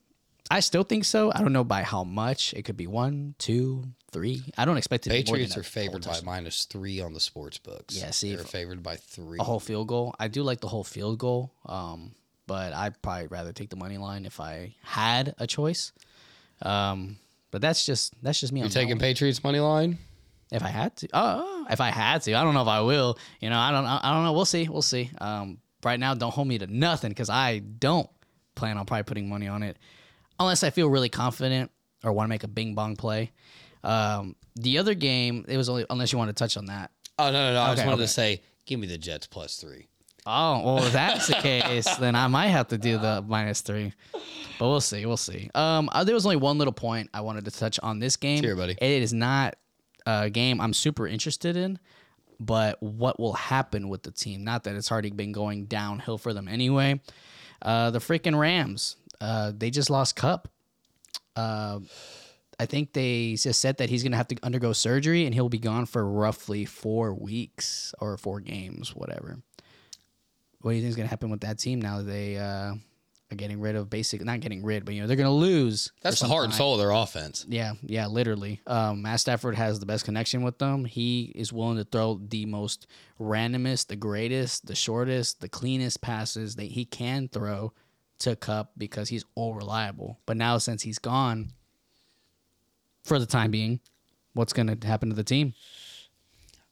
[0.53, 1.33] I still think so.
[1.35, 2.53] I don't know by how much.
[2.53, 4.43] It could be one, two, three.
[4.59, 5.11] I don't expect it.
[5.11, 7.97] to Patriots are favored by minus three on the sports books.
[7.97, 9.39] Yeah, see, they're favored by three.
[9.41, 10.15] a whole field goal.
[10.21, 12.15] I do like the whole field goal, um,
[12.47, 15.93] but I'd probably rather take the money line if I had a choice.
[16.61, 17.17] Um,
[17.51, 18.61] but that's just that's just me.
[18.61, 18.99] You're taking.
[18.99, 19.97] Patriots money line.
[20.53, 21.09] if I had to.
[21.15, 23.19] Oh, if I had to, I don't know if I will.
[23.41, 23.87] You know, I don't.
[23.87, 24.35] I don't know.
[24.35, 24.69] We'll see.
[24.69, 25.11] We'll see.
[25.19, 28.11] Um, right now, don't hold me to nothing because I don't
[28.55, 29.79] plan on probably putting money on it
[30.39, 31.71] unless I feel really confident
[32.05, 33.33] or want to make a bing bong play.
[33.85, 36.91] Um, the other game, it was only unless you want to touch on that.
[37.19, 37.63] Oh no, no, no!
[37.63, 38.05] I just wanted okay.
[38.05, 39.89] to say, give me the Jets plus three.
[40.25, 43.93] Oh, well, if that's the case, then I might have to do the minus three.
[44.59, 45.05] But we'll see.
[45.05, 45.51] We'll see.
[45.55, 48.43] Um, uh, there was only one little point I wanted to touch on this game.
[48.43, 48.77] Here, buddy.
[48.81, 49.57] It is not
[50.07, 51.79] a game I'm super interested in,
[52.39, 54.45] but what will happen with the team?
[54.45, 57.01] Not that it's already been going downhill for them anyway.
[57.61, 58.97] Uh, the freaking Rams.
[59.23, 60.49] Uh, they just lost Kupp.
[61.37, 61.79] Uh,
[62.59, 65.49] I think they just said that he's going to have to undergo surgery and he'll
[65.49, 69.39] be gone for roughly four weeks or four games, whatever.
[70.61, 72.75] What do you think is going to happen with that team now that they uh,
[73.33, 75.93] are getting rid of basically not getting rid, but you know they're going to lose.
[76.03, 77.47] That's the heart and soul of their offense.
[77.49, 78.61] Yeah, yeah, literally.
[78.67, 80.85] Um, Matt Stafford has the best connection with them.
[80.85, 82.87] He is willing to throw the most
[83.21, 87.73] randomest, the greatest, the shortest, the cleanest passes that he can throw
[88.23, 90.19] to Kupp because he's all reliable.
[90.27, 91.53] But now since he's gone,
[93.05, 93.81] for the time being,
[94.33, 95.55] what's going to happen to the team?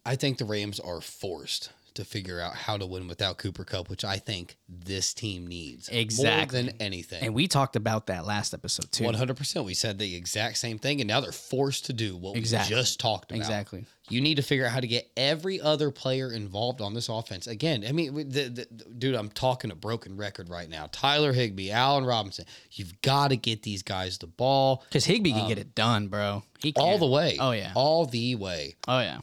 [0.04, 3.88] I think the Rams are forced to figure out how to win without Cooper Kupp,
[3.88, 6.62] which I think this team needs Exactly.
[6.62, 7.22] more than anything.
[7.22, 9.04] And we talked about that last episode too.
[9.04, 9.64] One hundred percent.
[9.64, 12.74] We said the exact same thing, and now they're forced to do what Exactly.
[12.74, 13.38] we just talked about.
[13.40, 13.84] Exactly.
[14.08, 17.46] You need to figure out how to get every other player involved on this offense.
[17.46, 18.66] Again, I mean, the, the,
[18.98, 20.88] dude, I'm talking a broken record right now.
[20.90, 22.44] Tyler Higbee, Allen Robinson.
[22.72, 26.08] You've got to get these guys the ball Because Higbee can um, get it done,
[26.08, 26.42] bro.
[26.60, 26.82] He can.
[26.82, 27.36] all the way.
[27.38, 27.72] Oh yeah.
[27.76, 28.74] all the way.
[28.88, 29.20] Oh yeah.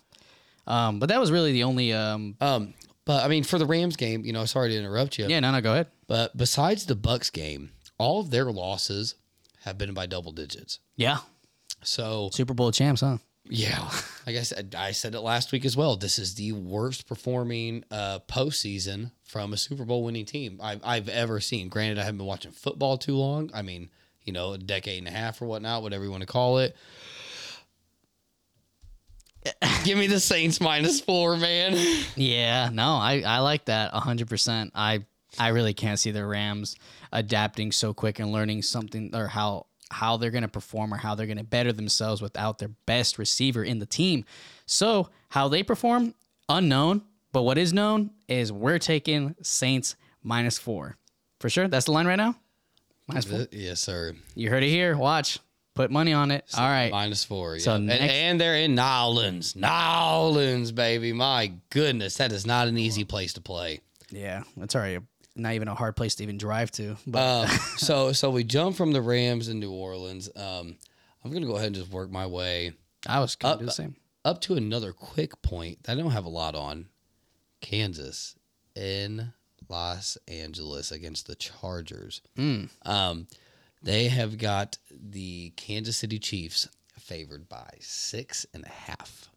[0.67, 1.93] Um, but that was really the only.
[1.93, 2.73] Um, Um,
[3.05, 5.27] but I mean, for the Rams game, you know, sorry to interrupt you.
[5.27, 5.39] yeah.
[5.39, 5.51] No.
[5.51, 5.61] No.
[5.61, 5.87] Go ahead.
[6.07, 9.15] But besides the Bucs game, all of their losses
[9.63, 10.79] have been by double digits.
[10.95, 11.17] Yeah.
[11.83, 13.17] So Super Bowl champs, huh?
[13.49, 13.89] yeah,
[14.25, 15.95] like I said, I said it last week as well.
[15.95, 21.07] This is the worst performing uh, postseason from a Super Bowl winning team I've, I've
[21.07, 21.69] ever seen.
[21.69, 23.49] Granted, I haven't been watching football too long.
[23.53, 23.89] I mean,
[24.25, 26.75] you know, a decade and a half or whatnot, whatever you want to call it.
[29.83, 31.75] Give me the Saints minus four, man.
[32.15, 34.71] Yeah, no, I, I like that hundred percent.
[34.75, 35.05] I
[35.39, 36.75] I really can't see the Rams
[37.11, 41.27] adapting so quick and learning something or how how they're gonna perform or how they're
[41.27, 44.25] gonna better themselves without their best receiver in the team.
[44.65, 46.13] So how they perform,
[46.49, 47.03] unknown.
[47.33, 50.97] But what is known is we're taking Saints minus four.
[51.39, 51.67] For sure.
[51.67, 52.35] That's the line right now?
[53.07, 53.47] Minus four.
[53.51, 54.13] yes, sir.
[54.35, 54.97] You heard it here.
[54.97, 55.39] Watch.
[55.77, 56.43] Put money on it.
[56.57, 56.91] All right.
[56.91, 57.57] Minus four.
[57.59, 57.75] So yeah.
[57.77, 59.55] and, next- and they're in Nowlands.
[59.55, 61.13] Nowlands, baby.
[61.13, 62.17] My goodness.
[62.17, 63.79] That is not an easy place to play.
[64.11, 64.99] Yeah, that's right.
[65.35, 66.97] Not even a hard place to even drive to.
[67.05, 70.29] But Uh, so so we jump from the Rams in New Orleans.
[70.35, 70.77] Um,
[71.23, 72.73] I'm gonna go ahead and just work my way
[73.07, 73.95] I was gonna up, do the same.
[74.25, 76.87] up to another quick point that I don't have a lot on.
[77.61, 78.35] Kansas
[78.75, 79.33] in
[79.69, 82.21] Los Angeles against the Chargers.
[82.37, 82.69] Mm.
[82.85, 83.27] Um,
[83.83, 86.67] they have got the Kansas City Chiefs
[86.99, 89.29] favored by six and a half.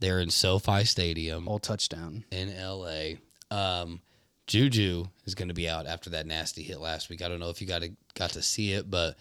[0.00, 2.24] They're in SoFi Stadium All touchdown.
[2.30, 3.14] in LA.
[3.50, 4.00] Um,
[4.46, 7.22] Juju is going to be out after that nasty hit last week.
[7.22, 9.16] I don't know if you got to, got to see it, but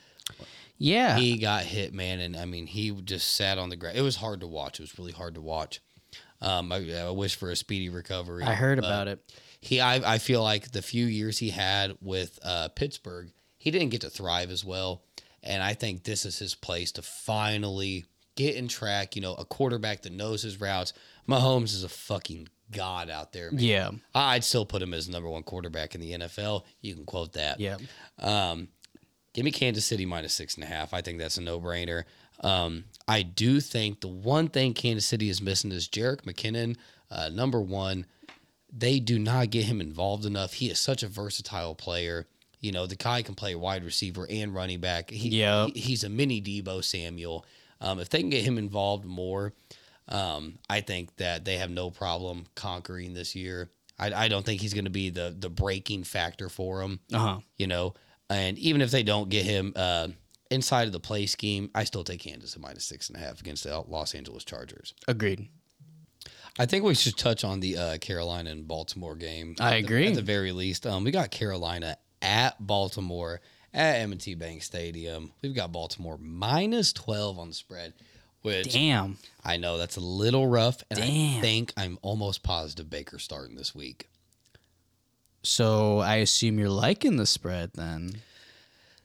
[0.77, 1.17] Yeah.
[1.17, 3.97] he got hit, man, and I mean he just sat on the ground.
[3.97, 4.79] It was hard to watch.
[4.79, 5.81] It was really hard to watch.
[6.41, 8.43] Um, I, I wish for a speedy recovery.
[8.43, 9.19] I heard about it.
[9.59, 13.89] He, I, I feel like the few years he had with uh, Pittsburgh, he didn't
[13.89, 15.03] get to thrive as well,
[15.43, 19.15] and I think this is his place to finally get in track.
[19.15, 20.93] You know, a quarterback that knows his routes.
[21.27, 23.51] Mahomes is a fucking god out there.
[23.51, 23.63] Man.
[23.63, 23.91] Yeah.
[24.13, 26.63] I'd still put him as number one quarterback in the NFL.
[26.81, 27.59] You can quote that.
[27.59, 27.77] Yeah.
[28.19, 28.69] Um,
[29.33, 30.93] give me Kansas City minus six and a half.
[30.93, 32.03] I think that's a no brainer.
[32.41, 36.75] Um, I do think the one thing Kansas City is missing is Jerick McKinnon,
[37.09, 38.05] uh, number one.
[38.71, 40.53] They do not get him involved enough.
[40.53, 42.27] He is such a versatile player.
[42.59, 45.09] You know, the guy can play wide receiver and running back.
[45.11, 45.69] He, Yep.
[45.75, 47.45] he- he's a mini Deebo Samuel.
[47.79, 49.53] Um, if they can get him involved more,
[50.09, 53.69] um, I think that they have no problem conquering this year.
[53.99, 57.17] I, I don't think he's going to be the the breaking factor for them Uh
[57.19, 57.39] huh.
[57.57, 57.93] you know.
[58.29, 60.09] And even if they don't get him uh,
[60.51, 63.39] inside of the play scheme, I still take Kansas at minus six and a half
[63.39, 64.93] against the Los Angeles Chargers.
[65.07, 65.47] Agreed.
[66.59, 69.55] I think we should touch on the uh, Carolina and Baltimore game.
[69.59, 70.07] I At the- agree.
[70.07, 73.41] At the very least, um, we got Carolina at Baltimore
[73.73, 75.31] at M&T Bank Stadium.
[75.41, 77.93] We've got Baltimore minus twelve on the spread,
[78.41, 79.17] which Damn.
[79.43, 80.83] I know that's a little rough.
[80.89, 84.07] And I think I'm almost positive Baker's starting this week.
[85.43, 88.21] So I assume you're liking the spread then.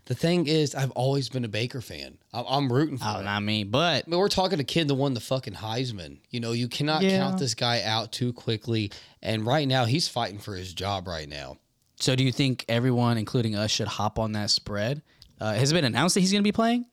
[0.06, 2.18] The thing is, I've always been a Baker fan.
[2.34, 3.24] I'm rooting for Oh, him.
[3.24, 6.18] not me, but I mean, we're talking a kid that won the fucking Heisman.
[6.30, 7.18] You know, you cannot Yeah.
[7.18, 8.90] count this guy out too quickly.
[9.22, 11.58] And right now, he's fighting for his job right now.
[12.02, 15.02] So do you think everyone, including us, should hop on that spread?
[15.40, 16.84] Uh, has it been announced that he's going to be playing?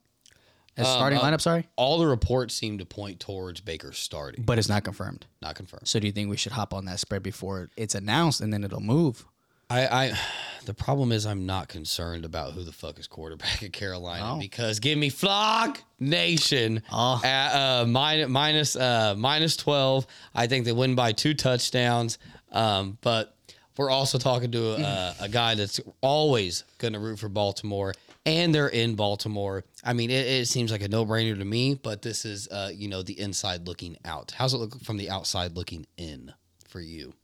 [0.76, 4.44] As Um, starting uh, lineup, sorry, All the reports seem to point towards Baker starting.
[4.44, 5.26] but it's not confirmed.
[5.42, 5.86] Not confirmed.
[5.88, 8.62] So do you think we should hop on that spread before it's announced and then
[8.64, 9.26] it'll move?
[9.68, 10.18] I, I,
[10.64, 14.38] the problem is, I'm not concerned about who the fuck is quarterback at Carolina Oh.
[14.38, 17.20] because give me Flock Nation Oh.
[17.24, 20.06] at uh, minus minus uh, minus twelve.
[20.34, 22.18] I think they win by two touchdowns.
[22.52, 23.36] Um, but
[23.76, 27.94] we're also talking to a, a guy that's always going to root for Baltimore,
[28.26, 29.64] and they're in Baltimore.
[29.84, 32.70] I mean, it, it seems like a no brainer to me, but this is uh,
[32.74, 34.32] you know the inside looking out.
[34.36, 36.32] How's it look from the outside looking in
[36.68, 37.14] for you?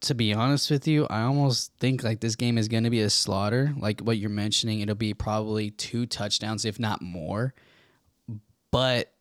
[0.00, 3.02] to be honest with you, I almost think like this game is going to be
[3.02, 3.74] a slaughter.
[3.76, 7.54] Like what you're mentioning, it'll be probably two touchdowns, if not more.
[8.70, 9.12] But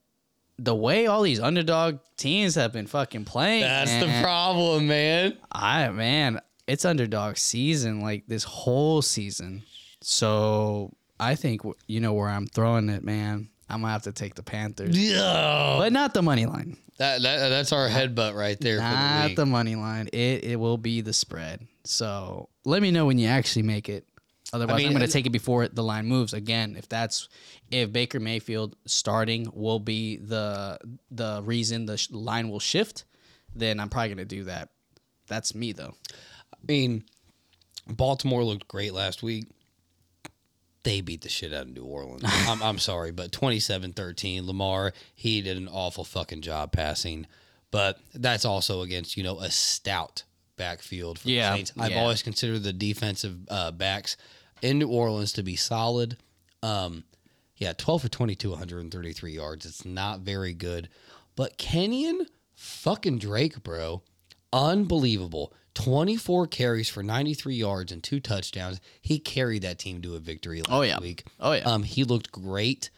[0.64, 5.38] the way all these underdog teams have been fucking playing, That's the problem, man.
[5.52, 9.64] I man, it's underdog season like this whole season.
[10.02, 13.50] So I think you know where I'm throwing it, man.
[13.70, 15.76] I'm gonna have to take the Panthers, Yeah.
[15.78, 16.78] but not the money line.
[16.98, 19.36] That, that that's our headbutt right there the Not week.
[19.38, 20.08] the money line.
[20.12, 21.66] It it will be the spread.
[21.86, 24.06] So let me know when you actually make it.
[24.52, 26.34] Otherwise, I mean, am going uh, to take it before the line moves.
[26.34, 27.30] Again, if that's
[27.70, 30.80] if Baker Mayfield starting will be the
[31.12, 33.06] the reason the sh- line will shift,
[33.56, 34.70] then I'm probably going to do that.
[35.28, 35.94] That's me though.
[36.54, 37.04] I mean,
[37.88, 39.46] Baltimore looked great last week.
[40.84, 42.24] They beat the shit out of New Orleans.
[42.26, 44.48] I'm, I'm sorry, but 27 13.
[44.48, 47.28] Lamar, he did an awful fucking job passing.
[47.72, 50.24] But that's also against, you know, a stout
[50.58, 51.74] backfield for Yeah, the Saints.
[51.78, 52.02] I've yeah.
[52.02, 54.18] always considered the defensive uh, backs
[54.62, 56.18] in New Orleans to be solid.
[56.64, 57.04] Um,
[57.58, 59.66] yeah, 12 for 22, 133 yards.
[59.66, 60.90] It's not very good.
[61.36, 64.02] But Kenyan fucking Drake, bro,
[64.54, 65.54] unbelievable.
[65.76, 68.82] 24 carries for 93 yards and two touchdowns.
[69.02, 71.00] He carried that team to a victory last Oh, yeah.
[71.00, 71.24] week.
[71.40, 71.64] Oh, yeah.
[71.64, 72.90] Um, he looked great.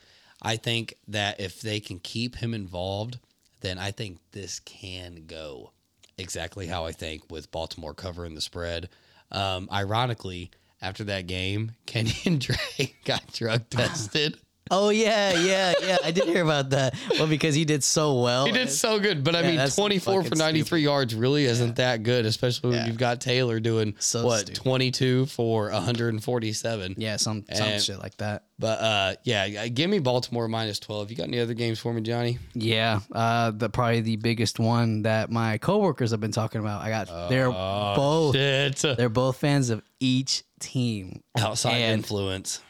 [0.41, 3.19] I think that if they can keep him involved,
[3.59, 5.71] then I think this can go
[6.17, 8.89] exactly how I think with Baltimore covering the spread.
[9.31, 10.49] Um, ironically,
[10.81, 12.39] after that game, Kenyan
[12.77, 14.37] Drake got drug tested.
[14.73, 15.97] Oh yeah, yeah, yeah.
[16.03, 16.95] I did hear about that.
[17.11, 18.45] Well, because he did so well.
[18.45, 21.43] He did so good, but I Yeah, mean, that's 24 for fucking 93 yards really
[21.43, 22.87] isn't that good, especially when Yeah.
[22.87, 24.55] you've got Taylor doing So what stupid.
[24.55, 26.95] 22 for 147.
[26.97, 28.43] Yeah, some some And- shit like that.
[28.57, 31.09] But uh, yeah, give me Baltimore minus 12.
[31.09, 32.37] You got any other games for me, Johnny?
[32.53, 36.81] Yeah, uh, the probably the biggest one that my coworkers have been talking about.
[36.81, 38.81] I got they're Oh, both Shit.
[38.97, 42.61] they're both fans of each team, Outside And- influence.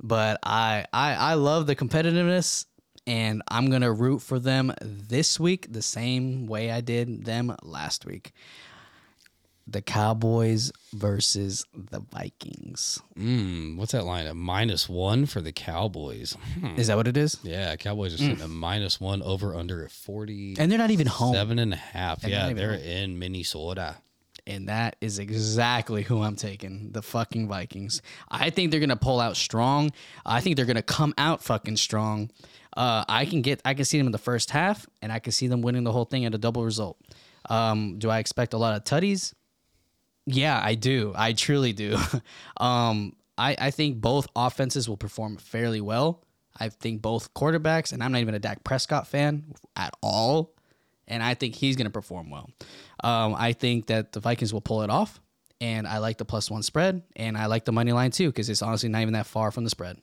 [0.00, 2.66] But I, I I love the competitiveness,
[3.06, 8.04] and I'm gonna root for them this week the same way I did them last
[8.06, 8.32] week.
[9.66, 12.98] the Cowboys versus the Vikings.
[13.16, 14.26] Mm, what's that line?
[14.26, 16.36] A minus one for the Cowboys.
[16.58, 16.74] Hmm.
[16.76, 17.38] Is that what it is?
[17.44, 21.06] Yeah, Cowboys are sitting at minus one over under at forty And they're not even
[21.06, 21.34] home.
[21.34, 22.24] seven and a half.
[22.24, 23.98] And they're yeah, they're in Minnesota.
[24.46, 26.92] And that is exactly who I'm taking.
[26.92, 28.02] The fucking Vikings.
[28.28, 29.90] I think they're gonna pull out strong.
[30.24, 32.30] I think they're gonna come out fucking strong.
[32.76, 35.32] Uh, I can get I can see them in the first half and I can
[35.32, 36.98] see them winning the whole thing at a double result.
[37.48, 39.34] Um, do I expect a lot of tutties?
[40.26, 41.12] Yeah, I do.
[41.16, 41.98] I truly do.
[42.58, 46.22] um, I, I think both offenses will perform fairly well.
[46.58, 50.54] I think both quarterbacks, and I'm not even a Dak Prescott fan at all,
[51.10, 52.48] and I think he's going to perform well.
[53.04, 55.20] Um, I think that the Vikings will pull it off,
[55.60, 58.48] and I like the plus one spread, and I like the money line too because
[58.48, 59.98] it's honestly not even that far from the spread.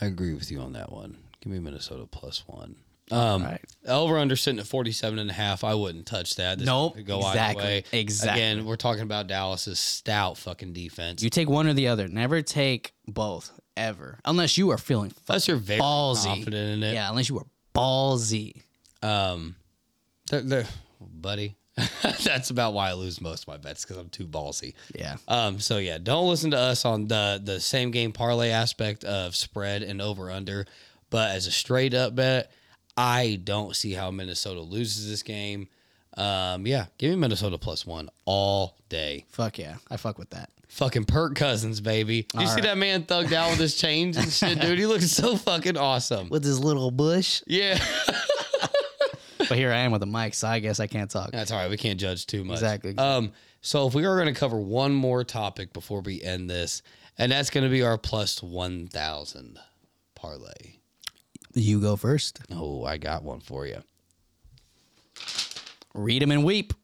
[0.00, 1.18] I agree with you on that one.
[1.40, 2.76] Give me Minnesota plus one.
[3.10, 3.60] Um, right.
[3.86, 5.62] Over under sitting at 47 and a half.
[5.62, 6.58] I wouldn't touch that.
[6.58, 7.84] This Nope, could go exactly, either way.
[7.92, 8.42] exactly.
[8.42, 11.22] Again, we're talking about Dallas's stout fucking defense.
[11.22, 12.08] You take one or the other.
[12.08, 16.24] Never take both ever, unless you are feeling Unless you're very ballsy.
[16.24, 16.94] confident in it.
[16.94, 17.44] Yeah, unless you are
[17.74, 18.62] ballsy.
[19.02, 19.54] Um,
[20.42, 20.68] they're, they're,
[21.00, 21.56] buddy,
[22.24, 24.74] that's about why I lose most of my bets because I'm too ballsy.
[24.94, 25.16] Yeah.
[25.28, 29.34] Um, so yeah, don't listen to us on the the same game parlay aspect of
[29.34, 30.66] spread and over under,
[31.10, 32.52] but as a straight up bet,
[32.96, 35.68] I don't see how Minnesota loses this game.
[36.16, 39.24] Um, yeah, give me Minnesota plus one all day.
[39.30, 39.76] Fuck yeah.
[39.90, 40.50] I fuck with that.
[40.68, 42.26] Fucking Kirk Cousins, baby.
[42.34, 42.62] You All see right.
[42.64, 44.78] that man thugged out with his chains and shit, dude?
[44.78, 46.28] He looks so fucking awesome.
[46.30, 47.42] With his little bush.
[47.46, 47.78] Yeah.
[49.48, 51.30] But here I am with a mic, so I guess I can't talk.
[51.30, 51.70] That's all right.
[51.70, 52.54] We can't judge too much.
[52.56, 52.96] Exactly.
[52.96, 56.82] Um, so if we are going to cover one more topic before we end this,
[57.18, 59.58] and that's going to be our plus one thousand
[60.14, 60.78] parlay.
[61.54, 62.40] You go first.
[62.50, 63.82] Oh, I got one for you.
[65.94, 66.74] Read them and weep.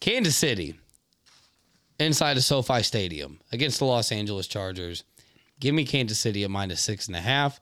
[0.00, 0.78] Kansas City,
[1.98, 5.04] inside of SoFi Stadium against the Los Angeles Chargers.
[5.58, 7.58] Give me Kansas City at minus six and a half.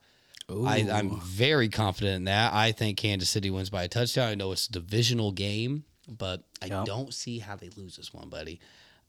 [0.49, 2.53] I, I'm very confident in that.
[2.53, 4.29] I think Kansas City wins by a touchdown.
[4.29, 6.85] I know it's a divisional game, but I Yep.
[6.87, 8.61] don't see how they lose this one, buddy.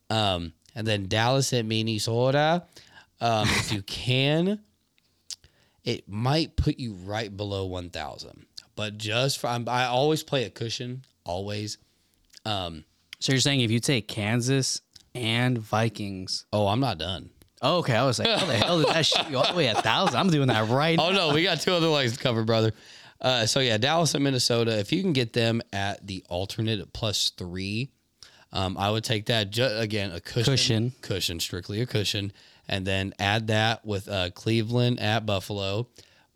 [0.10, 2.64] Um, and then Dallas at Minnesota.
[3.20, 4.60] Um, if you can,
[5.84, 8.46] it might put you right below 1,000.
[8.76, 11.78] But just for, I'm, I always play a cushion, always.
[12.46, 12.86] Um,
[13.20, 14.82] So you're saying if you take Kansas
[15.14, 16.46] and Vikings.
[16.54, 17.30] oh, I'm not done.
[17.62, 17.96] Oh, okay.
[17.96, 19.82] I was like, how the hell did that shit go all the way at a
[19.82, 20.20] thousand?
[20.20, 22.74] I'm doing that right Oh no, we got two other legs to cover, brother.
[23.22, 24.78] Uh, so yeah, Dallas and Minnesota.
[24.78, 27.90] If you can get them at the alternate at plus three,
[28.52, 29.52] um, I would take that.
[29.52, 30.94] Ju- again, a cushion, Cushion.
[31.02, 32.34] cushion, strictly a cushion,
[32.68, 35.88] and then add that with uh, Cleveland at Buffalo.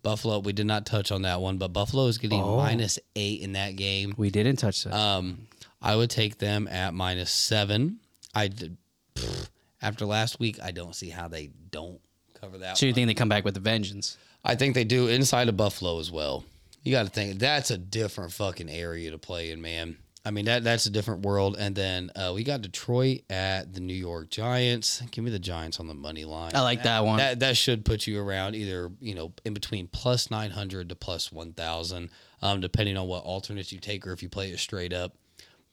[0.02, 2.56] Buffalo, we did not touch on that one, but Buffalo is getting Oh.
[2.56, 4.14] minus eight in that game.
[4.16, 4.94] We didn't touch that.
[4.94, 5.46] Um,
[5.82, 8.00] I would take them at minus seven.
[8.34, 8.78] I did.
[9.14, 9.48] pfft,
[9.82, 12.00] after last week, I don't see how they don't
[12.40, 12.78] cover that.
[12.78, 12.94] so you one.
[12.94, 14.16] think they come back with a vengeance?
[14.44, 16.44] I think they do inside of Buffalo as well.
[16.82, 19.98] You got to think that's a different fucking area to play in, man.
[20.24, 21.56] I mean that that's a different world.
[21.58, 25.02] And then uh, we got Detroit at the New York Giants.
[25.10, 26.52] Give me the Giants on the money line.
[26.54, 27.16] I like that one.
[27.16, 30.94] That that should put you around either you know in between plus nine hundred to
[30.94, 32.10] plus one thousand,
[32.42, 35.14] um, depending on what alternates you take or if you play it straight up.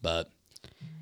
[0.02, 0.32] But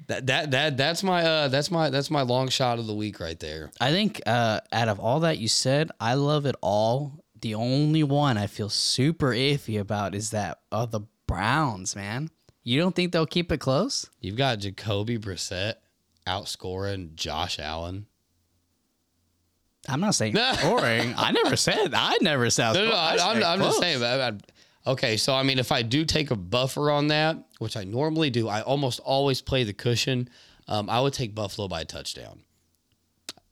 [0.08, 3.19] that that that that's my uh that's my that's my long shot of the week
[3.19, 3.71] right there.
[3.82, 7.23] I think uh, out of all that you said, I love it all.
[7.41, 12.30] The only one I feel super iffy about is that of the Browns, man.
[12.63, 14.10] You don't think they'll keep it close?
[14.19, 15.75] You've got Jacoby Brissett
[16.25, 18.08] outscoring Josh Allen.
[19.88, 21.13] I'm not saying scoring.
[21.17, 21.93] I never said.
[21.93, 22.73] I never said.
[22.73, 24.04] No, no, no, I, I'm, I'm just saying.
[24.04, 24.32] I-
[24.88, 28.30] okay, so I mean, if I do take a buffer on that, which I normally
[28.30, 30.30] do, I almost always play the cushion.
[30.67, 32.41] Um, I would take Buffalo by a touchdown.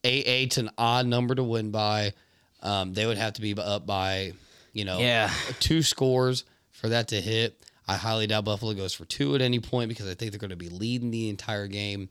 [0.04, 2.13] Eight, eight's an odd number to win by.
[2.62, 4.34] Um, they would have to be up by,
[4.74, 5.32] you know, Yeah.
[5.60, 7.63] two scores for that to hit.
[7.88, 10.50] I highly doubt Buffalo goes for two at any point because I think they're going
[10.52, 12.10] to be leading the entire game.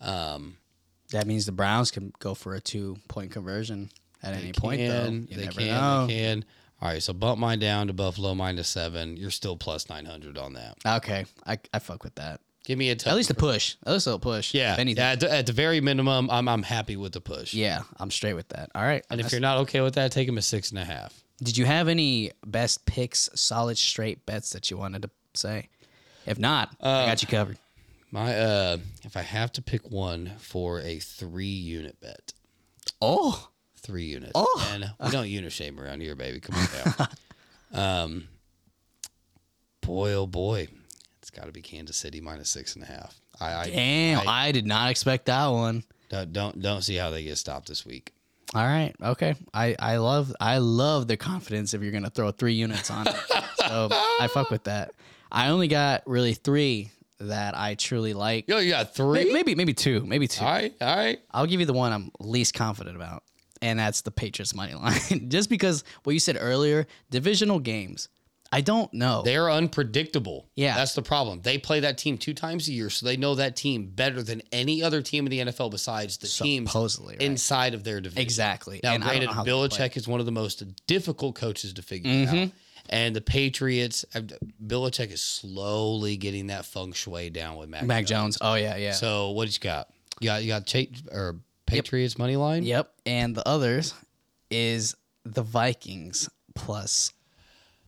[0.00, 0.56] Um,
[1.12, 3.90] That means the Browns can go for a two point conversion
[4.22, 5.08] at any They point, though.
[5.08, 6.06] You they can, know.
[6.06, 6.44] they can.
[6.80, 9.16] All right, so bump mine down to Buffalo minus seven.
[9.16, 10.76] You're still plus nine hundred on that.
[10.86, 12.40] Okay, I, I fuck with that.
[12.64, 12.92] Give me a.
[12.92, 13.76] At least a push.
[13.86, 14.52] At least a push.
[14.52, 15.02] yeah, If anything.
[15.02, 17.54] At the, at the very minimum, I'm I'm happy with the push.
[17.54, 18.70] Yeah, I'm straight with that.
[18.74, 19.04] All right.
[19.10, 21.22] and if you're not okay with that, take him a six and a half.
[21.42, 25.68] Did you have any best picks, solid straight bets that you wanted to say?
[26.26, 27.58] If not, I got you covered.
[28.10, 32.32] My uh, if I have to pick one for a three unit bet,
[33.00, 33.48] Oh,
[33.86, 34.32] three units.
[34.34, 34.70] Oh.
[34.72, 36.40] and we don't unit shame around here, baby.
[36.40, 37.08] Come on down.
[38.04, 38.28] um,
[39.80, 40.68] boy, oh boy,
[41.20, 43.20] It's got to be Kansas City minus six and a half.
[43.40, 45.84] I, I Damn, I I, did not expect that one.
[46.08, 48.12] don't, don't don't see how they get stopped this week.
[48.54, 49.34] All right, okay.
[49.52, 53.16] I I love I love the confidence if you're gonna throw three units on it.
[53.56, 54.92] so I fuck with that.
[55.30, 58.48] I only got really three that I truly like.
[58.48, 59.32] Yo, you got three.
[59.32, 60.44] Maybe maybe two, maybe two.
[60.44, 61.18] All right, all right.
[61.32, 63.24] I'll give you the one I'm least confident about,
[63.66, 65.28] and that's the Patriots money line.
[65.28, 68.08] Just because what you said earlier, divisional games.
[68.52, 69.22] I don't know.
[69.24, 70.46] They're unpredictable.
[70.54, 70.76] Yeah.
[70.76, 71.40] That's the problem.
[71.42, 74.40] They play that team two times a year, so they know that team better than
[74.52, 77.22] any other team in the NFL besides the teams Supposedly, right.
[77.22, 78.22] inside of their division.
[78.22, 78.78] Exactly.
[78.84, 79.30] Now, And granted.
[79.30, 82.36] Belichick is one of the most difficult coaches to figure Mm-hmm.
[82.44, 82.50] out.
[82.88, 84.20] And the Patriots, uh,
[84.64, 88.38] Belichick is slowly getting that feng shui down with Mac, Mac Jones.
[88.40, 88.92] Oh yeah, yeah.
[88.92, 89.88] So what you got?
[90.20, 92.62] You got you got Cha- or Patriots money line?
[92.62, 92.92] Yep.
[93.04, 93.94] And the others
[94.50, 94.94] is
[95.24, 97.12] the Vikings plus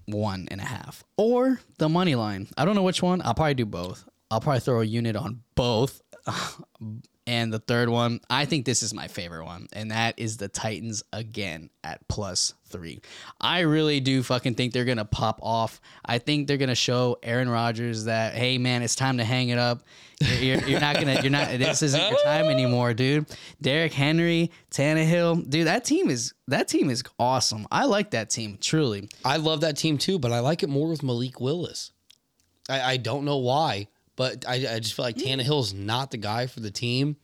[0.06, 1.04] one and a half.
[1.16, 2.48] Or the money line.
[2.56, 3.22] I don't know which one.
[3.22, 4.04] I'll probably do both.
[4.30, 6.02] I'll probably throw a unit on both.
[7.28, 10.48] and the third one, I think this is my favorite one, and that is the
[10.48, 13.02] Titans again at plus three.
[13.38, 15.78] I really do fucking think they're gonna pop off.
[16.02, 19.58] I think they're gonna show Aaron Rodgers that, hey man, it's time to hang it
[19.58, 19.82] up.
[20.20, 21.48] You're, you're, you're not gonna, you're not.
[21.58, 23.26] This isn't your time anymore, dude.
[23.60, 25.66] Derrick Henry, Tannehill, dude.
[25.66, 27.66] That team is that team is awesome.
[27.70, 29.10] I like that team truly.
[29.22, 31.92] I love that team too, but I like it more with Malik Willis.
[32.70, 33.88] I, I don't know why,
[34.18, 37.16] but I, I just feel like Tannehill's not the guy for the team,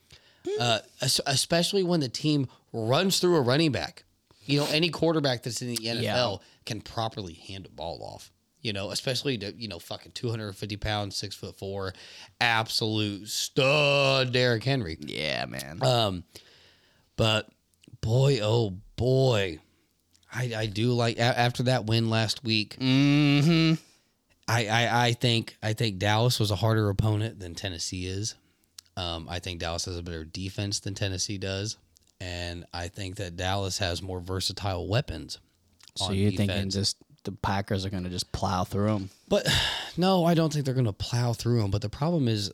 [0.58, 4.04] uh, es- especially when the team runs through a running back.
[4.46, 8.30] You know, any quarterback that's in the NFL can properly hand a ball off.
[8.60, 11.92] You know, especially to you know fucking two hundred and fifty pounds, six foot four,
[12.40, 14.96] absolute stud Derrick Henry.
[15.00, 15.82] Yeah, man.
[15.82, 16.24] Um,
[17.16, 17.50] but
[18.00, 19.58] boy, oh boy,
[20.32, 22.76] I I do like a- after that win last week.
[22.78, 23.74] mm-hmm.
[24.46, 28.34] I, I I think I think Dallas was a harder opponent than Tennessee is.
[28.96, 31.78] Um, I think Dallas has a better defense than Tennessee does,
[32.20, 35.38] and I think that Dallas has more versatile weapons.
[35.96, 39.10] So you're thinking just the Packers are gonna just plow through them?
[39.28, 39.48] But
[39.96, 41.70] no, I don't think they're going to plow through them.
[41.70, 42.52] But the problem is,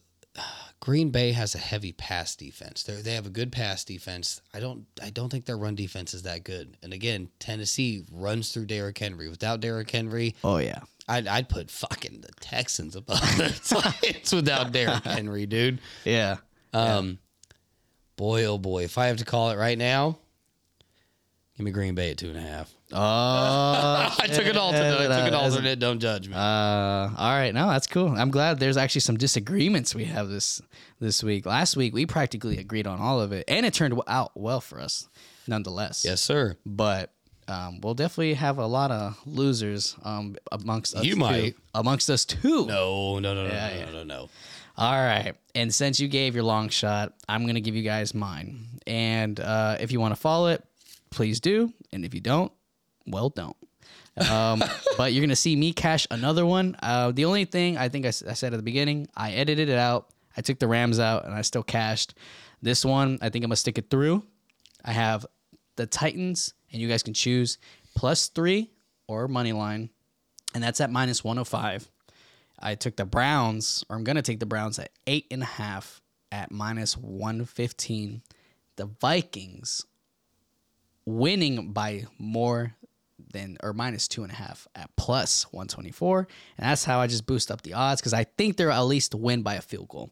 [0.80, 2.82] Green Bay has a heavy pass defense.
[2.82, 4.40] They they have a good pass defense.
[4.54, 6.76] I don't I don't think their run defense is that good.
[6.82, 9.28] And again, Tennessee runs through Derrick Henry.
[9.28, 10.80] Without Derrick Henry, Oh yeah.
[11.06, 15.80] I'd I'd put fucking the Texans above the Titans without Derrick Henry, dude.
[16.04, 16.38] Yeah.
[16.72, 17.18] Um,
[18.16, 20.18] boy, oh boy, if I have to call it right now,
[21.56, 22.72] give me Green Bay at two and a half.
[22.92, 22.96] Oh,
[24.18, 25.00] I took an alternate.
[25.00, 25.34] I took an shit.
[25.34, 25.78] alternate.
[25.78, 26.34] Don't judge me.
[26.34, 28.08] Uh, all right, no, that's cool.
[28.08, 30.60] I'm glad there's actually some disagreements we have this
[31.00, 31.46] this week.
[31.46, 34.80] Last week we practically agreed on all of it, and it turned out well for
[34.80, 35.08] us,
[35.46, 36.04] nonetheless.
[36.04, 36.56] yes, sir.
[36.66, 37.12] But
[37.48, 41.04] um, we'll definitely have a lot of losers um, amongst us.
[41.04, 41.20] You two.
[41.20, 41.54] might.
[41.74, 42.66] amongst us too.
[42.66, 43.84] No, no, no, no, Yeah, no, yeah.
[43.86, 44.28] no, no, no.
[44.76, 45.34] All right.
[45.54, 48.66] And since you gave your long shot, I'm going to give you guys mine.
[48.86, 50.64] And uh, if you want to follow it,
[51.10, 51.72] please do.
[51.92, 52.50] And if you don't,
[53.10, 53.56] well, don't.
[54.30, 54.62] Um,
[54.96, 56.76] but you're going to see me cash another one.
[56.82, 60.08] Uh, the only thing I think I said at the beginning, I edited it out.
[60.36, 62.14] I took the Rams out and I still cashed.
[62.62, 64.24] This one, I think I'm going to stick it through.
[64.84, 65.26] I have
[65.76, 67.58] the Titans, and you guys can choose
[67.94, 68.70] plus three
[69.06, 69.90] or money line.
[70.54, 71.90] And that's at minus 105.
[72.60, 76.02] I took the Browns, or I'm gonna take the Browns at eight and a half
[76.30, 78.22] at minus one fifteen.
[78.76, 79.86] The Vikings
[81.06, 82.74] winning by more
[83.32, 86.28] than or minus two and a half at plus one twenty four,
[86.58, 89.14] and that's how I just boost up the odds because I think they're at least
[89.14, 90.10] win by a field goal.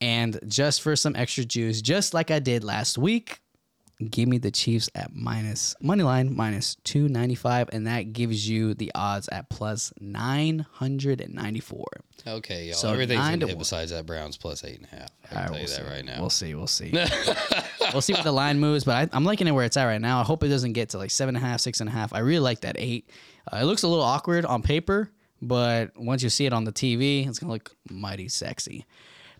[0.00, 3.40] And just for some extra juice, just like I did last week,
[4.10, 8.92] give me the Chiefs at minus money line minus 295 and that gives you the
[8.94, 11.84] odds at plus 994
[12.26, 12.74] Okay, y'all.
[12.74, 13.58] So Everything's nine gonna to one.
[13.58, 15.08] besides that Browns plus eight and a half.
[15.24, 15.82] I can All right, tell we'll you that see.
[15.82, 16.20] right now.
[16.20, 16.92] we'll see we'll see
[17.92, 20.00] we'll see what the line moves but I, i'm liking it where it's at right
[20.00, 21.92] now i hope it doesn't get to like seven and a half six and a
[21.92, 23.08] half i really like that eight
[23.52, 26.72] uh, it looks a little awkward on paper but once you see it on the
[26.72, 28.84] tv it's gonna look mighty sexy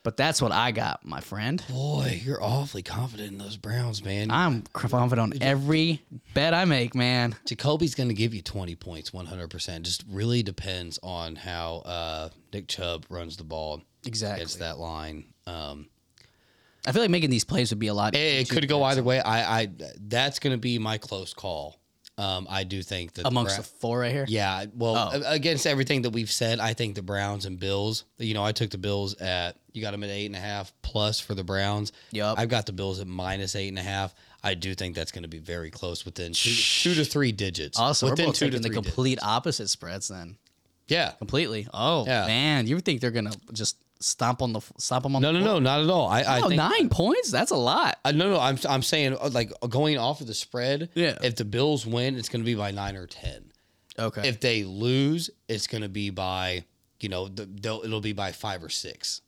[0.09, 4.31] but that's what i got my friend Boy, you're awfully confident in those Browns, man.
[4.31, 6.03] i'm confident on every
[6.33, 9.83] bet i make man Jacoby's going to give you 20 points 100%.
[9.83, 15.25] Just really depends on how uh, Nick Chubb runs the ball exactly against that line.
[15.47, 15.89] Um,
[16.87, 18.15] I feel like making these plays would be a lot.
[18.15, 19.21] it, it could go either way.
[19.21, 21.81] I, I That's going to be my close call.
[22.19, 24.25] Um, I do think that the amongst Bra- the four right here.
[24.29, 25.23] Yeah, well, Oh.
[25.25, 28.05] against everything that we've said, I think the Browns and Bills.
[28.19, 30.73] You know, I took the Bills at you got them at eight and a half
[30.83, 31.93] plus for the Browns.
[32.11, 32.39] Yup.
[32.39, 34.15] I've got the Bills at minus eight and a half.
[34.43, 37.79] I do think that's going to be very close within two, two to three digits.
[37.79, 38.87] Also, within we're both two taking the three digits.
[38.95, 40.37] complete opposite spreads then.
[40.89, 41.11] Yeah.
[41.13, 41.67] completely.
[41.73, 42.27] Oh Yeah.
[42.27, 45.45] man, you think they're gonna just stomp on the stomp them on No, the no,
[45.45, 46.09] no, not at all.
[46.09, 47.31] I, I No, think nine points?
[47.31, 47.99] That's a lot.
[48.05, 50.91] Uh, no, no, I'm I'm saying uh, like going off of the spread.
[50.95, 51.19] Yeah.
[51.23, 53.53] If the Bills win, it's going to be by nine or ten.
[53.99, 54.29] Okay.
[54.29, 56.65] If they lose, it's going to be by
[57.01, 59.21] you know the, they'll, it'll be by five or six.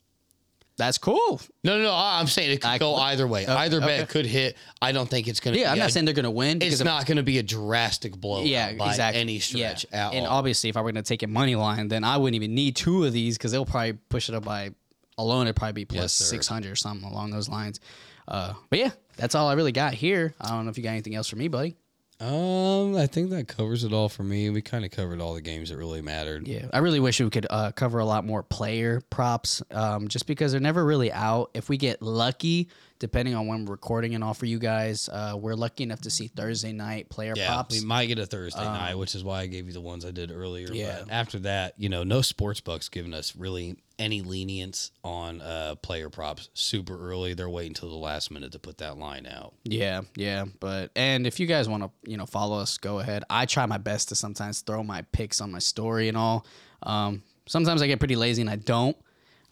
[0.81, 1.39] That's cool.
[1.62, 1.95] No, no, no.
[1.95, 3.47] I'm saying it could I- go either way.
[3.47, 3.87] Either okay.
[3.87, 4.57] bet could hit.
[4.81, 5.61] I don't think it's going to.
[5.61, 6.57] Yeah, I'm not saying they're gonna win.
[6.57, 8.45] it's because not going to be a drastic blow.
[8.45, 9.20] yeah, by exactly.
[9.20, 10.09] any stretch yeah.
[10.09, 10.39] at and all.
[10.39, 13.05] obviously, if I were gonna take a money line, then I wouldn't even need two
[13.05, 14.70] of these because they'll probably push it up by
[15.18, 15.49] alone.
[15.49, 16.24] It'd probably be plus sir.
[16.24, 17.78] six hundred or something along those lines.
[18.26, 20.35] Uh, but yeah, that's all I really got here.
[20.41, 21.76] I don't know if you got anything else for me, buddy.
[22.21, 24.51] Um, I think that covers it all for me.
[24.51, 26.47] We kind of covered all the games that really mattered.
[26.47, 30.27] Yeah, I really wish we could uh, cover a lot more player props, um, just
[30.27, 31.51] because they're never really out.
[31.55, 32.68] If we get lucky,
[33.01, 36.11] depending on when we're recording and all for you guys, uh, we're lucky enough to
[36.11, 37.74] see Thursday night player Yeah, props.
[37.74, 40.05] Um, we might get a Thursday night, which is why I gave you the ones
[40.05, 40.68] I did earlier.
[40.70, 41.01] Yeah.
[41.01, 45.74] But after that, you know, no sports books giving us really any lenience on uh,
[45.76, 47.34] player props super early.
[47.34, 49.55] They're waiting until the last minute to put that line out.
[49.64, 53.24] Yeah, yeah, but and if you guys want to, you know, follow us, go ahead.
[53.28, 56.46] I try my best to sometimes throw my picks on my story and all.
[56.82, 58.96] Um, sometimes I get pretty lazy and I don't,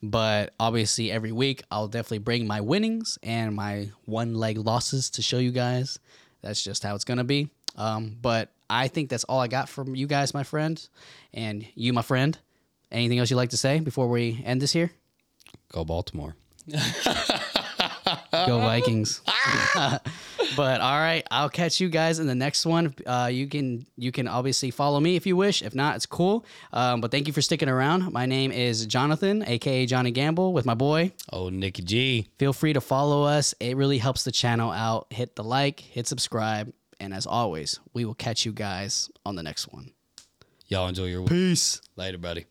[0.02, 5.22] but obviously every week I'll definitely bring my winnings and my one leg losses to
[5.22, 5.98] show you guys.
[6.42, 7.50] That's just how it's gonna be.
[7.76, 10.84] Um, but I think that's all I got from you guys, my friend,
[11.32, 12.36] and you, my friend.
[12.90, 14.90] Anything else you'd like to say before we end this here?
[15.72, 16.36] Go Baltimore.
[18.32, 19.20] Go Vikings.
[19.74, 22.94] but all right, I'll catch you guys in the next one.
[23.06, 25.62] Uh, you can you can obviously follow me if you wish.
[25.62, 26.44] If not, it's cool.
[26.72, 28.12] Um, but thank you for sticking around.
[28.12, 31.12] My name is Jonathan, aka Johnny Gamble, with my boy.
[31.32, 32.28] Oh, Nicky G.
[32.38, 33.54] Feel free to follow us.
[33.60, 35.06] It really helps the channel out.
[35.10, 39.42] Hit the like, hit subscribe, and as always, we will catch you guys on the
[39.42, 39.92] next one.
[40.66, 41.30] Y'all enjoy your week.
[41.30, 41.80] Peace.
[41.96, 42.44] Later, buddy.